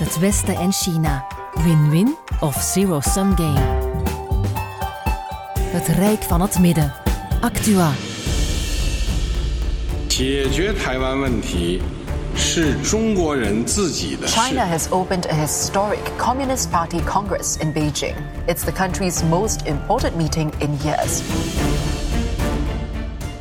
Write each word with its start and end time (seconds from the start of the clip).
het 0.00 0.18
Westen 0.18 0.54
en 0.54 0.72
China. 0.72 1.26
Win-win 1.54 2.16
of 2.40 2.54
zero-sum 2.54 3.36
game. 3.36 3.78
Het 5.58 5.86
Rijk 5.86 6.22
van 6.22 6.40
het 6.40 6.58
Midden. 6.58 6.92
Actua. 7.40 7.92
China 14.24 14.64
has 14.64 14.90
opened 14.90 15.30
a 15.30 15.34
historic 15.34 16.10
Communist 16.16 16.70
Party 16.70 17.02
Congress 17.04 17.56
in 17.56 17.72
Beijing. 17.72 18.16
It's 18.46 18.64
the 18.64 18.72
country's 18.72 19.22
most 19.22 19.66
important 19.66 20.16
meeting 20.16 20.52
in 20.58 20.76
years. 20.84 21.20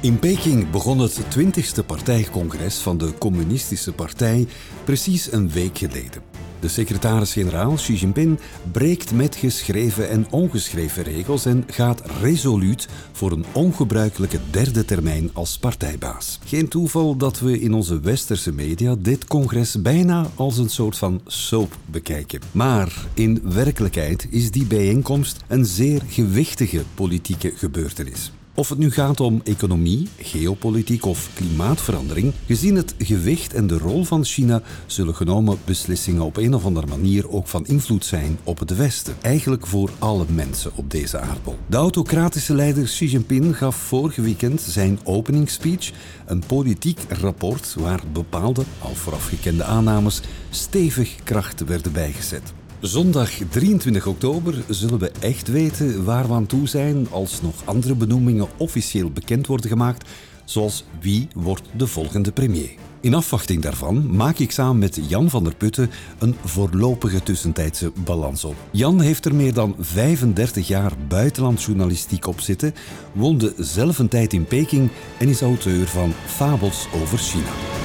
In 0.02 0.20
Peking 0.20 0.70
begon 0.70 1.00
het 1.00 1.20
20e 1.38 1.86
partijcongres 1.86 2.78
van 2.78 2.98
de 2.98 3.14
Communistische 3.18 3.94
Partij 3.94 4.48
precies 4.84 5.32
een 5.32 5.52
week 5.52 5.78
geleden. 5.78 6.29
De 6.60 6.68
secretaris-generaal 6.68 7.74
Xi 7.74 7.94
Jinping 7.94 8.40
breekt 8.72 9.12
met 9.12 9.36
geschreven 9.36 10.10
en 10.10 10.28
ongeschreven 10.30 11.04
regels 11.04 11.46
en 11.46 11.64
gaat 11.68 12.02
resoluut 12.22 12.88
voor 13.12 13.32
een 13.32 13.46
ongebruikelijke 13.52 14.40
derde 14.52 14.86
termijn 14.86 15.30
als 15.34 15.58
partijbaas. 15.58 16.40
Geen 16.46 16.68
toeval 16.68 17.16
dat 17.16 17.40
we 17.40 17.60
in 17.60 17.74
onze 17.74 18.00
westerse 18.00 18.54
media 18.54 18.96
dit 19.00 19.26
congres 19.26 19.82
bijna 19.82 20.28
als 20.36 20.58
een 20.58 20.70
soort 20.70 20.98
van 20.98 21.22
soap 21.26 21.78
bekijken. 21.86 22.40
Maar 22.52 23.06
in 23.14 23.42
werkelijkheid 23.44 24.28
is 24.30 24.52
die 24.52 24.66
bijeenkomst 24.66 25.44
een 25.48 25.66
zeer 25.66 26.02
gewichtige 26.08 26.84
politieke 26.96 27.52
gebeurtenis. 27.56 28.32
Of 28.60 28.70
het 28.70 28.78
nu 28.78 28.92
gaat 28.92 29.20
om 29.20 29.42
economie, 29.44 30.08
geopolitiek 30.18 31.06
of 31.06 31.30
klimaatverandering, 31.34 32.34
gezien 32.46 32.76
het 32.76 32.96
gewicht 32.98 33.54
en 33.54 33.68
de 33.68 33.78
rol 33.78 34.04
van 34.04 34.26
China 34.26 34.62
zullen 34.86 35.16
genomen 35.16 35.58
beslissingen 35.66 36.22
op 36.22 36.38
een 36.38 36.54
of 36.54 36.66
andere 36.66 36.88
manier 36.88 37.30
ook 37.30 37.48
van 37.48 37.66
invloed 37.66 38.06
zijn 38.06 38.40
op 38.44 38.60
het 38.60 38.76
Westen. 38.76 39.16
Eigenlijk 39.22 39.68
voor 39.68 39.90
alle 40.00 40.26
mensen 40.30 40.72
op 40.76 40.92
deze 40.92 41.20
aardbol. 41.20 41.58
De 41.68 41.78
autocratische 41.78 42.54
leider 42.54 42.84
Xi 42.84 43.06
Jinping 43.06 43.58
gaf 43.58 43.76
vorige 43.76 44.22
weekend 44.22 44.62
zijn 44.62 45.00
openingsspeech, 45.04 45.92
een 46.26 46.44
politiek 46.48 47.00
rapport 47.10 47.76
waar 47.80 48.02
bepaalde, 48.14 48.64
al 48.80 48.96
vooraf 48.96 49.28
gekende 49.28 49.64
aannames, 49.64 50.22
stevig 50.50 51.16
kracht 51.24 51.66
werden 51.66 51.92
bijgezet. 51.92 52.54
Zondag 52.82 53.32
23 53.50 54.08
oktober 54.08 54.64
zullen 54.68 55.00
we 55.00 55.12
echt 55.20 55.48
weten 55.48 56.04
waar 56.04 56.28
we 56.28 56.34
aan 56.34 56.46
toe 56.46 56.68
zijn 56.68 57.08
als 57.12 57.42
nog 57.42 57.54
andere 57.66 57.96
benoemingen 57.96 58.48
officieel 58.58 59.10
bekend 59.12 59.48
worden 59.48 59.70
gemaakt, 59.70 60.10
zoals 60.46 60.84
wie 61.02 61.28
wordt 61.36 61.64
de 61.78 61.88
volgende 61.88 62.32
premier. 62.32 62.70
In 63.02 63.14
afwachting 63.14 63.62
daarvan 63.62 64.16
maak 64.16 64.38
ik 64.38 64.52
samen 64.52 64.78
met 64.78 65.00
Jan 65.08 65.30
van 65.30 65.44
der 65.44 65.56
Putten 65.56 65.90
een 66.20 66.36
voorlopige 66.46 67.24
tussentijdse 67.24 67.92
balans 68.04 68.44
op. 68.44 68.56
Jan 68.72 69.02
heeft 69.02 69.26
er 69.26 69.36
meer 69.36 69.54
dan 69.54 69.76
35 69.80 70.68
jaar 70.68 70.92
buitenlandjournalistiek 71.08 72.28
op 72.28 72.40
zitten, 72.40 72.74
woonde 73.12 73.54
zelf 73.58 74.00
een 74.00 74.08
tijd 74.10 74.34
in 74.34 74.46
Peking 74.46 74.90
en 75.18 75.28
is 75.28 75.42
auteur 75.42 75.88
van 75.88 76.14
Fabels 76.26 76.88
over 77.02 77.18
China. 77.18 77.79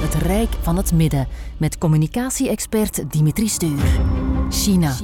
Het 0.00 0.14
Rijk 0.14 0.50
van 0.62 0.76
het 0.76 0.92
Midden 0.92 1.28
met 1.56 1.78
communicatie-expert 1.78 3.12
Dimitri 3.12 3.48
Stuur. 3.48 4.00
China. 4.50 4.96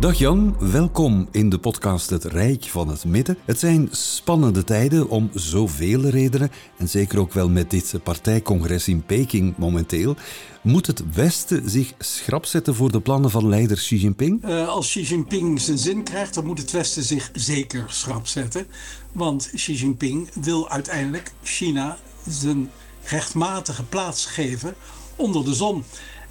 Dag 0.00 0.18
Jan, 0.18 0.56
welkom 0.58 1.28
in 1.30 1.48
de 1.48 1.58
podcast 1.58 2.10
Het 2.10 2.24
Rijk 2.24 2.64
van 2.64 2.88
het 2.88 3.04
Midden. 3.04 3.36
Het 3.44 3.58
zijn 3.58 3.88
spannende 3.90 4.64
tijden 4.64 5.08
om 5.08 5.30
zoveel 5.34 6.00
redenen 6.00 6.50
en 6.76 6.88
zeker 6.88 7.18
ook 7.18 7.32
wel 7.32 7.48
met 7.48 7.70
dit 7.70 7.94
partijcongres 8.02 8.88
in 8.88 9.04
Peking 9.04 9.56
momenteel. 9.56 10.16
Moet 10.62 10.86
het 10.86 11.12
Westen 11.12 11.70
zich 11.70 11.92
schrap 11.98 12.44
zetten 12.44 12.74
voor 12.74 12.92
de 12.92 13.00
plannen 13.00 13.30
van 13.30 13.48
leider 13.48 13.76
Xi 13.76 13.96
Jinping? 13.96 14.44
Uh, 14.44 14.68
als 14.68 14.86
Xi 14.86 15.02
Jinping 15.02 15.60
zijn 15.60 15.78
zin 15.78 16.02
krijgt, 16.02 16.34
dan 16.34 16.46
moet 16.46 16.58
het 16.58 16.70
Westen 16.70 17.02
zich 17.02 17.30
zeker 17.32 17.84
schrap 17.88 18.26
zetten. 18.26 18.66
Want 19.12 19.50
Xi 19.54 19.74
Jinping 19.74 20.28
wil 20.40 20.68
uiteindelijk 20.70 21.32
China 21.42 21.96
zijn 22.26 22.70
rechtmatige 23.04 23.84
plaats 23.84 24.26
geven 24.26 24.74
onder 25.16 25.44
de 25.44 25.54
zon. 25.54 25.84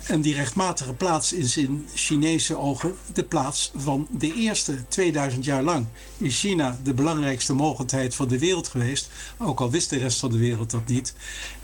En 0.03 0.21
die 0.21 0.35
rechtmatige 0.35 0.93
plaats 0.93 1.33
is 1.33 1.57
in 1.57 1.87
Chinese 1.93 2.57
ogen 2.57 2.95
de 3.13 3.23
plaats 3.23 3.71
van 3.75 4.07
de 4.11 4.33
eerste 4.33 4.87
2000 4.87 5.45
jaar 5.45 5.63
lang. 5.63 5.85
Is 6.17 6.39
China 6.39 6.79
de 6.83 6.93
belangrijkste 6.93 7.53
mogendheid 7.53 8.15
van 8.15 8.27
de 8.27 8.39
wereld 8.39 8.67
geweest, 8.67 9.09
ook 9.37 9.59
al 9.59 9.69
wist 9.69 9.89
de 9.89 9.97
rest 9.97 10.19
van 10.19 10.31
de 10.31 10.37
wereld 10.37 10.71
dat 10.71 10.87
niet. 10.87 11.13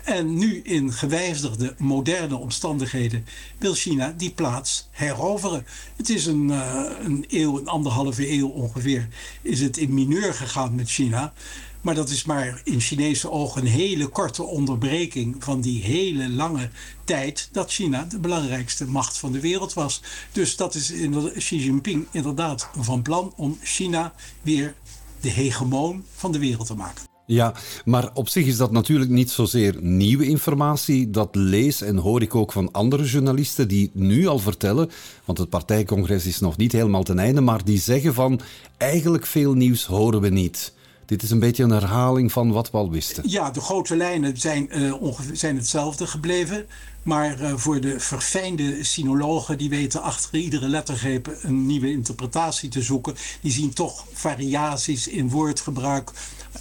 En 0.04 0.38
nu 0.38 0.60
in 0.62 0.92
gewijzigde 0.92 1.74
moderne 1.78 2.36
omstandigheden 2.36 3.26
wil 3.58 3.74
China 3.74 4.14
die 4.16 4.30
plaats 4.30 4.88
heroveren. 4.90 5.66
Het 5.96 6.08
is 6.08 6.26
een, 6.26 6.48
uh, 6.48 6.84
een 7.02 7.24
eeuw, 7.28 7.58
een 7.58 7.68
anderhalve 7.68 8.30
eeuw 8.30 8.48
ongeveer, 8.48 9.08
is 9.42 9.60
het 9.60 9.76
in 9.76 9.94
mineur 9.94 10.34
gegaan 10.34 10.74
met 10.74 10.90
China. 10.90 11.32
Maar 11.80 11.94
dat 11.94 12.08
is 12.08 12.24
maar 12.24 12.60
in 12.64 12.80
Chinese 12.80 13.30
ogen 13.30 13.60
een 13.60 13.68
hele 13.68 14.06
korte 14.06 14.42
onderbreking 14.42 15.36
van 15.38 15.60
die 15.60 15.82
hele 15.82 16.30
lange 16.30 16.70
tijd 17.04 17.48
dat 17.52 17.72
China 17.72 18.04
de 18.04 18.18
belangrijkste 18.18 18.86
macht 18.86 19.18
van 19.18 19.32
de 19.32 19.40
wereld 19.40 19.72
was. 19.72 20.02
Dus 20.32 20.56
dat 20.56 20.74
is 20.74 20.92
Xi 21.36 21.56
Jinping 21.56 22.06
inderdaad 22.10 22.68
van 22.78 23.02
plan 23.02 23.32
om 23.36 23.58
China 23.62 24.14
weer 24.42 24.74
de 25.20 25.30
hegemoon 25.30 26.04
van 26.14 26.32
de 26.32 26.38
wereld 26.38 26.66
te 26.66 26.74
maken. 26.74 27.08
Ja, 27.26 27.54
maar 27.84 28.10
op 28.14 28.28
zich 28.28 28.46
is 28.46 28.56
dat 28.56 28.72
natuurlijk 28.72 29.10
niet 29.10 29.30
zozeer 29.30 29.76
nieuwe 29.80 30.26
informatie. 30.26 31.10
Dat 31.10 31.34
lees 31.34 31.82
en 31.82 31.96
hoor 31.96 32.22
ik 32.22 32.34
ook 32.34 32.52
van 32.52 32.72
andere 32.72 33.04
journalisten 33.04 33.68
die 33.68 33.90
nu 33.94 34.26
al 34.26 34.38
vertellen, 34.38 34.90
want 35.24 35.38
het 35.38 35.48
partijcongres 35.48 36.26
is 36.26 36.40
nog 36.40 36.56
niet 36.56 36.72
helemaal 36.72 37.02
ten 37.02 37.18
einde, 37.18 37.40
maar 37.40 37.64
die 37.64 37.78
zeggen 37.78 38.14
van 38.14 38.40
eigenlijk 38.76 39.26
veel 39.26 39.54
nieuws 39.54 39.84
horen 39.84 40.20
we 40.20 40.28
niet. 40.28 40.72
Dit 41.10 41.22
is 41.22 41.30
een 41.30 41.38
beetje 41.38 41.62
een 41.62 41.70
herhaling 41.70 42.32
van 42.32 42.52
wat 42.52 42.70
we 42.70 42.76
al 42.76 42.90
wisten. 42.90 43.30
Ja, 43.30 43.50
de 43.50 43.60
grote 43.60 43.96
lijnen 43.96 44.36
zijn, 44.38 44.68
uh, 44.72 45.18
zijn 45.32 45.56
hetzelfde 45.56 46.06
gebleven. 46.06 46.66
Maar 47.02 47.40
uh, 47.40 47.52
voor 47.56 47.80
de 47.80 48.00
verfijnde 48.00 48.84
sinologen, 48.84 49.58
die 49.58 49.68
weten 49.68 50.02
achter 50.02 50.38
iedere 50.38 50.68
lettergreep 50.68 51.38
een 51.42 51.66
nieuwe 51.66 51.90
interpretatie 51.90 52.68
te 52.68 52.82
zoeken. 52.82 53.14
Die 53.40 53.52
zien 53.52 53.72
toch 53.72 54.04
variaties 54.12 55.08
in 55.08 55.30
woordgebruik. 55.30 56.12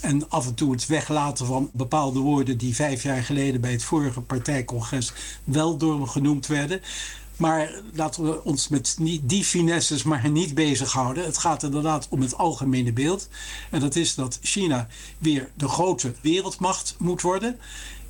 En 0.02 0.30
af 0.30 0.48
en 0.48 0.54
toe 0.54 0.72
het 0.72 0.86
weglaten 0.86 1.46
van 1.46 1.70
bepaalde 1.74 2.20
woorden 2.20 2.58
die 2.58 2.76
vijf 2.76 3.04
jaar 3.04 3.24
geleden 3.24 3.62
bij 3.62 3.72
het 3.72 3.84
vorige 3.84 4.22
partijcongres 4.22 5.14
wel 5.44 5.78
door 5.78 6.08
genoemd 6.08 6.48
werden. 6.48 6.82
Maar 7.40 7.82
laten 7.94 8.24
we 8.24 8.44
ons 8.44 8.68
met 8.68 8.98
die 9.22 9.44
finesses 9.44 10.04
maar 10.04 10.30
niet 10.30 10.54
bezighouden. 10.54 11.24
Het 11.26 11.38
gaat 11.38 11.64
inderdaad 11.64 12.08
om 12.10 12.22
het 12.22 12.38
algemene 12.38 12.94
beeld. 12.94 13.28
En 13.72 13.80
dat 13.80 13.96
is 13.96 14.16
dat 14.16 14.40
China 14.42 14.88
weer 15.18 15.50
de 15.56 15.68
grote 15.68 16.14
wereldmacht 16.22 16.96
moet 16.98 17.22
worden. 17.22 17.60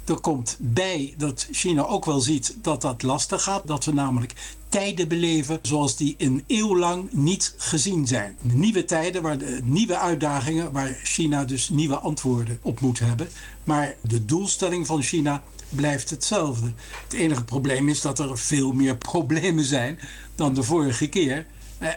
Er 0.06 0.20
komt 0.20 0.58
bij 0.60 1.14
dat 1.18 1.48
China 1.52 1.86
ook 1.86 2.06
wel 2.06 2.20
ziet 2.20 2.56
dat 2.62 2.82
dat 2.82 3.04
lastig 3.04 3.44
gaat. 3.44 3.68
Dat 3.68 3.86
we 3.86 3.94
namelijk 3.94 4.34
tijden 4.70 5.08
beleven 5.08 5.60
zoals 5.62 5.96
die 5.96 6.16
een 6.18 6.44
eeuw 6.48 6.78
lang 6.78 7.12
niet 7.12 7.54
gezien 7.58 8.08
zijn. 8.08 8.38
Nieuwe 8.42 8.86
tijden, 8.86 9.22
waar 9.22 9.38
nieuwe 9.64 9.98
uitdagingen, 9.98 10.72
waar 10.72 11.00
China 11.04 11.46
dus 11.46 11.70
nieuwe 11.70 11.98
antwoorden 11.98 12.60
op 12.62 12.80
moet 12.80 13.00
hebben. 13.00 13.30
Maar 13.64 13.96
de 14.02 14.26
doelstelling 14.26 14.86
van 14.86 15.02
China 15.02 15.44
blijft 15.70 16.10
hetzelfde. 16.10 16.72
Het 17.04 17.14
enige 17.14 17.44
probleem 17.44 17.90
is 17.90 18.02
dat 18.02 18.20
er 18.20 18.38
veel 18.38 18.72
meer 18.72 18.98
problemen 18.98 19.64
zijn 19.64 20.00
dan 20.36 20.54
de 20.54 20.64
vorige 20.64 21.08
keer. 21.08 21.46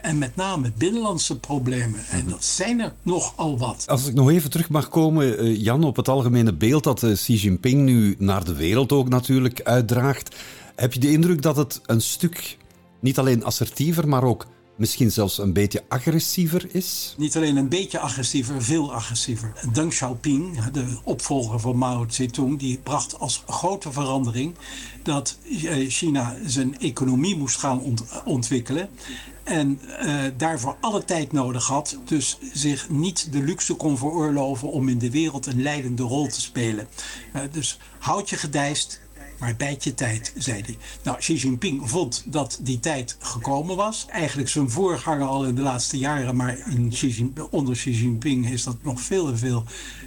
En 0.02 0.18
met 0.18 0.36
name 0.36 0.72
binnenlandse 0.76 1.38
problemen. 1.38 2.00
En 2.10 2.28
dat 2.28 2.44
zijn 2.44 2.80
er 2.80 2.92
nogal 3.02 3.58
wat. 3.58 3.84
Als 3.86 4.06
ik 4.06 4.14
nog 4.14 4.30
even 4.30 4.50
terug 4.50 4.68
mag 4.68 4.88
komen, 4.88 5.56
Jan, 5.60 5.84
op 5.84 5.96
het 5.96 6.08
algemene 6.08 6.52
beeld 6.52 6.84
dat 6.84 7.06
Xi 7.14 7.34
Jinping 7.34 7.82
nu 7.82 8.14
naar 8.18 8.44
de 8.44 8.54
wereld 8.54 8.92
ook 8.92 9.08
natuurlijk 9.08 9.62
uitdraagt. 9.62 10.36
Heb 10.76 10.92
je 10.92 11.00
de 11.00 11.10
indruk 11.10 11.42
dat 11.42 11.56
het 11.56 11.80
een 11.86 12.00
stuk 12.00 12.56
niet 13.00 13.18
alleen 13.18 13.44
assertiever, 13.44 14.08
maar 14.08 14.24
ook 14.24 14.46
misschien 14.76 15.12
zelfs 15.12 15.38
een 15.38 15.52
beetje 15.52 15.84
agressiever 15.88 16.74
is? 16.74 17.14
Niet 17.18 17.36
alleen 17.36 17.56
een 17.56 17.68
beetje 17.68 17.98
agressiever, 17.98 18.62
veel 18.62 18.94
agressiever. 18.94 19.52
Deng 19.72 19.90
Xiaoping, 19.90 20.64
de 20.64 20.98
opvolger 21.04 21.60
van 21.60 21.76
Mao 21.76 22.06
Zedong, 22.08 22.58
die 22.58 22.78
bracht 22.78 23.18
als 23.18 23.42
grote 23.46 23.92
verandering 23.92 24.54
dat 25.02 25.38
China 25.88 26.36
zijn 26.46 26.78
economie 26.78 27.36
moest 27.36 27.56
gaan 27.56 27.80
ont 27.80 28.04
ontwikkelen. 28.24 28.88
En 29.44 29.80
uh, 30.04 30.22
daarvoor 30.36 30.76
alle 30.80 31.04
tijd 31.04 31.32
nodig 31.32 31.66
had. 31.66 31.98
Dus 32.04 32.38
zich 32.52 32.90
niet 32.90 33.32
de 33.32 33.42
luxe 33.42 33.74
kon 33.74 33.98
veroorloven 33.98 34.70
om 34.70 34.88
in 34.88 34.98
de 34.98 35.10
wereld 35.10 35.46
een 35.46 35.62
leidende 35.62 36.02
rol 36.02 36.26
te 36.26 36.40
spelen. 36.40 36.88
Uh, 37.34 37.42
dus 37.50 37.78
houd 37.98 38.30
je 38.30 38.36
gedijst. 38.36 39.00
Maar 39.42 39.56
bijt 39.56 39.84
je 39.84 39.94
tijd, 39.94 40.32
zei 40.36 40.62
hij. 40.62 40.76
Nou, 41.02 41.18
Xi 41.18 41.34
Jinping 41.34 41.90
vond 41.90 42.22
dat 42.26 42.58
die 42.60 42.80
tijd 42.80 43.16
gekomen 43.18 43.76
was. 43.76 44.06
Eigenlijk 44.08 44.48
zijn 44.48 44.70
voorganger 44.70 45.26
al 45.26 45.44
in 45.44 45.54
de 45.54 45.62
laatste 45.62 45.98
jaren, 45.98 46.36
maar 46.36 46.58
in 46.70 46.88
Xi 46.90 47.32
onder 47.50 47.74
Xi 47.74 47.90
Jinping 47.90 48.50
is 48.50 48.62
dat 48.62 48.76
nog 48.82 49.00
veel 49.00 49.28
en 49.28 49.38
veel 49.38 49.64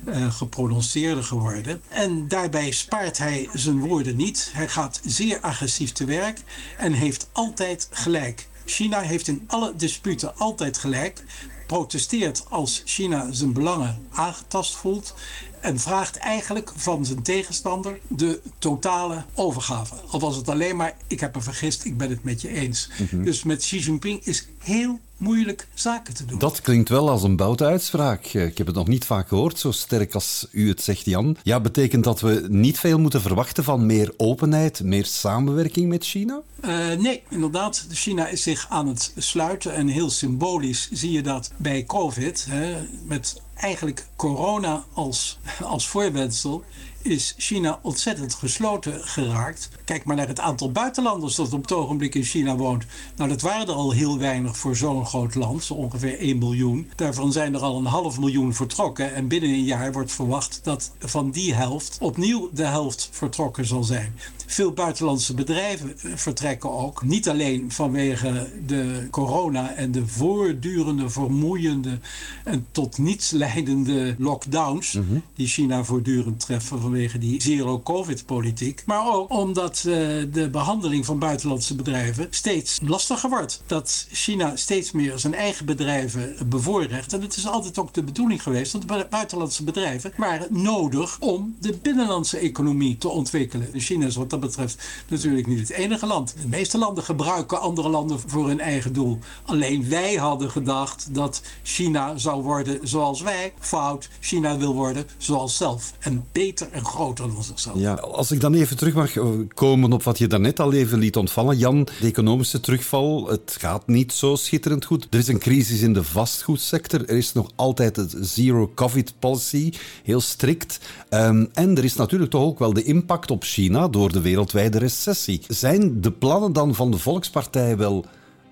uh, 0.08 0.32
geprononceerder 0.34 1.24
geworden. 1.24 1.82
En 1.88 2.28
daarbij 2.28 2.72
spaart 2.72 3.18
hij 3.18 3.50
zijn 3.54 3.80
woorden 3.80 4.16
niet. 4.16 4.50
Hij 4.54 4.68
gaat 4.68 5.02
zeer 5.06 5.40
agressief 5.40 5.92
te 5.92 6.06
werk 6.06 6.42
en 6.78 6.94
heeft 6.94 7.30
altijd 7.32 7.88
gelijk. 7.92 8.48
China 8.66 9.02
heeft 9.02 9.28
in 9.28 9.44
alle 9.48 9.74
disputen 9.76 10.38
altijd 10.38 10.78
gelijk 10.78 11.24
protesteert 11.66 12.46
als 12.50 12.82
China 12.86 13.28
zijn 13.32 13.54
belangen 13.54 14.08
aangetast 14.12 14.76
voelt 14.76 15.14
en 15.60 15.80
vraagt 15.80 16.16
eigenlijk 16.18 16.72
van 16.76 17.06
zijn 17.06 17.22
tegenstander 17.22 18.00
de 18.08 18.42
totale 18.60 19.24
overgave. 19.34 19.96
Al 20.10 20.20
was 20.20 20.36
het 20.36 20.50
alleen 20.50 20.76
maar, 20.76 20.96
ik 21.08 21.20
heb 21.20 21.36
me 21.36 21.42
vergist, 21.42 21.86
ik 21.86 21.98
ben 21.98 22.10
het 22.10 22.24
met 22.24 22.42
je 22.42 22.50
eens. 22.50 22.90
Mhm. 22.98 23.24
Dus 23.24 23.44
met 23.44 23.60
Xi 23.60 23.80
Jinping 23.80 24.26
is 24.26 24.48
heel 24.58 25.00
moeilijk 25.18 25.68
zaken 25.74 26.14
te 26.14 26.26
doen. 26.26 26.40
Dat 26.40 26.62
klinkt 26.62 26.90
wel 26.90 27.10
als 27.10 27.24
een 27.24 27.36
boute 27.36 27.66
uitspraak. 27.66 28.26
Ik 28.26 28.58
heb 28.58 28.68
het 28.68 28.76
nog 28.76 28.88
niet 28.88 29.06
vaak 29.06 29.28
gehoord, 29.28 29.60
zo 29.60 29.72
sterk 29.72 30.14
als 30.14 30.48
u 30.52 30.70
het 30.70 30.82
zegt, 30.82 31.06
Jan. 31.06 31.38
Ja, 31.44 31.60
betekent 31.60 32.04
dat 32.04 32.22
we 32.22 32.46
niet 32.50 32.80
veel 32.80 33.00
moeten 33.00 33.22
verwachten 33.22 33.64
van 33.64 33.86
meer 33.86 34.14
openheid, 34.18 34.84
meer 34.84 35.06
samenwerking 35.06 35.90
met 35.90 36.06
China? 36.06 36.42
Uh, 36.66 36.94
nee, 36.94 37.24
inderdaad. 37.30 37.86
China 37.92 38.28
is 38.28 38.44
zich 38.44 38.66
aan 38.70 38.88
het 38.88 39.14
sluiten. 39.18 39.74
En 39.74 39.88
heel 39.88 40.10
symbolisch 40.10 40.90
zie 40.92 41.12
je 41.12 41.22
dat 41.22 41.52
bij 41.58 41.84
COVID. 41.84 42.46
Hè, 42.50 42.88
met 43.04 43.42
eigenlijk 43.56 44.06
corona 44.16 44.84
als, 44.94 45.40
als 45.62 45.88
voorwendsel 45.88 46.64
is 47.06 47.36
China 47.38 47.80
ontzettend 47.82 48.34
gesloten 48.34 49.00
geraakt. 49.04 49.70
Kijk 49.86 50.04
maar 50.04 50.16
naar 50.16 50.28
het 50.28 50.40
aantal 50.40 50.72
buitenlanders 50.72 51.36
dat 51.36 51.54
op 51.54 51.62
het 51.62 51.72
ogenblik 51.72 52.16
in 52.16 52.24
China 52.24 52.56
woont. 52.56 52.86
Nou, 53.16 53.30
dat 53.30 53.42
waren 53.42 53.68
er 53.68 53.74
al 53.74 53.92
heel 53.92 54.18
weinig 54.18 54.58
voor 54.58 54.76
zo'n 54.76 55.06
groot 55.06 55.36
land, 55.36 55.64
zo 55.64 55.74
ongeveer 55.74 56.20
1 56.20 56.38
miljoen. 56.38 56.90
Daarvan 56.96 57.32
zijn 57.32 57.54
er 57.54 57.62
al 57.62 57.78
een 57.78 57.86
half 57.86 58.20
miljoen 58.20 58.54
vertrokken. 58.54 59.14
En 59.14 59.28
binnen 59.28 59.50
een 59.50 59.64
jaar 59.64 59.92
wordt 59.92 60.12
verwacht 60.12 60.60
dat 60.64 60.92
van 61.00 61.32
die 61.32 61.54
helft 61.54 61.98
opnieuw 62.00 62.50
de 62.54 62.66
helft 62.66 63.10
vertrokken 63.12 63.66
zal 63.66 63.84
zijn. 63.84 64.14
Veel 64.46 64.72
buitenlandse 64.72 65.34
bedrijven 65.34 65.94
vertrekken 66.16 66.72
ook. 66.72 67.04
Niet 67.04 67.30
alleen 67.30 67.72
vanwege 67.72 68.50
de 68.66 69.08
corona 69.12 69.74
en 69.74 69.92
de 69.92 70.08
voortdurende, 70.08 71.10
vermoeiende 71.10 72.00
en 72.44 72.66
tot 72.72 72.98
niets 72.98 73.32
leidende 73.32 74.16
lockdowns. 74.18 74.94
Mhm. 74.94 75.18
die 75.36 75.48
China 75.48 75.84
voortdurend 75.84 76.40
treffen 76.40 76.80
vanwege 76.96 77.18
die 77.18 77.42
zero-covid-politiek. 77.42 78.84
Maar 78.86 79.14
ook 79.14 79.32
omdat 79.32 79.84
uh, 79.88 79.94
de 80.32 80.50
behandeling 80.52 81.06
van 81.06 81.20
buitenlandse 81.20 81.76
bedrijven 81.76 82.28
steeds 82.30 82.80
lastiger 82.84 83.30
wordt. 83.30 83.64
Dat 83.66 84.08
China 84.12 84.56
steeds 84.56 84.92
meer 84.92 85.20
zijn 85.20 85.34
eigen 85.34 85.66
bedrijven 85.66 86.36
bevoorrecht. 86.50 87.14
En 87.14 87.22
het 87.22 87.36
is 87.36 87.48
altijd 87.48 87.78
ook 87.78 87.94
de 87.94 88.04
bedoeling 88.04 88.44
geweest 88.44 88.88
de 88.88 89.08
buitenlandse 89.10 89.64
bedrijven 89.64 90.14
waren 90.18 90.62
nodig 90.62 91.18
om 91.20 91.56
de 91.60 91.78
binnenlandse 91.82 92.38
economie 92.38 92.98
te 92.98 93.10
ontwikkelen. 93.10 93.70
China 93.74 94.06
is 94.06 94.16
wat 94.16 94.30
dat 94.30 94.40
betreft 94.40 94.88
natuurlijk 95.08 95.48
niet 95.48 95.60
het 95.60 95.70
enige 95.70 96.06
land. 96.06 96.36
De 96.42 96.48
meeste 96.48 96.78
landen 96.78 97.04
gebruiken 97.04 97.62
andere 97.62 97.90
landen 97.90 98.20
voor 98.26 98.48
hun 98.48 98.60
eigen 98.60 98.94
doel. 98.94 99.20
Alleen 99.46 99.90
wij 99.90 100.14
hadden 100.14 100.52
gedacht 100.52 101.14
dat 101.14 101.42
China 101.64 102.18
zou 102.18 102.44
worden 102.44 102.88
zoals 102.88 103.22
wij. 103.22 103.54
Fout. 103.60 104.10
China 104.20 104.58
wil 104.58 104.74
worden 104.74 105.08
zoals 105.18 105.58
zelf. 105.58 105.94
En 106.00 106.26
beter 106.32 106.68
en 106.72 106.85
groter 106.86 107.28
dan. 107.64 107.80
Ja, 107.80 107.94
als 107.94 108.32
ik 108.32 108.40
dan 108.40 108.54
even 108.54 108.78
terug 108.78 108.94
mag 108.94 109.16
eh, 109.16 109.28
komen 109.54 109.94
op 109.94 110.04
wat 110.04 110.18
je 110.18 110.28
daarnet 110.28 110.60
al 110.60 110.74
even 110.74 111.00
liet 111.00 111.16
ontvallen. 111.16 111.58
Jan, 111.58 111.88
de 112.00 112.08
economische 112.08 112.60
terugval, 112.60 113.28
het 113.28 113.56
gaat 113.60 113.88
niet 113.88 114.14
zo 114.14 114.36
schitterend 114.36 114.86
goed. 114.86 115.08
Er 115.10 115.20
is 115.20 115.28
een 115.28 115.40
crisis 115.40 115.82
in 115.82 115.94
de 115.94 116.04
vastgoedsector. 116.04 117.10
Er 117.10 117.18
is 117.18 117.34
nog 117.34 117.52
altijd 117.56 117.96
het 117.96 118.16
zero-covid 118.20 119.14
policy, 119.20 119.72
heel 120.04 120.22
strikt. 120.22 120.80
Um, 121.10 121.50
en 121.54 121.78
er 121.78 121.84
is 121.84 121.96
natuurlijk 121.96 122.32
toch 122.32 122.44
ook 122.44 122.60
wel 122.60 122.74
de 122.74 122.84
impact 122.84 123.32
op 123.32 123.44
China 123.44 123.88
door 123.88 124.12
de 124.12 124.22
wereldwijde 124.22 124.78
recessie. 124.78 125.42
Zijn 125.48 126.02
de 126.02 126.12
plannen 126.12 126.54
dan 126.54 126.76
van 126.76 126.92
de 126.92 126.98
Volkspartij 126.98 127.78
wel 127.78 128.06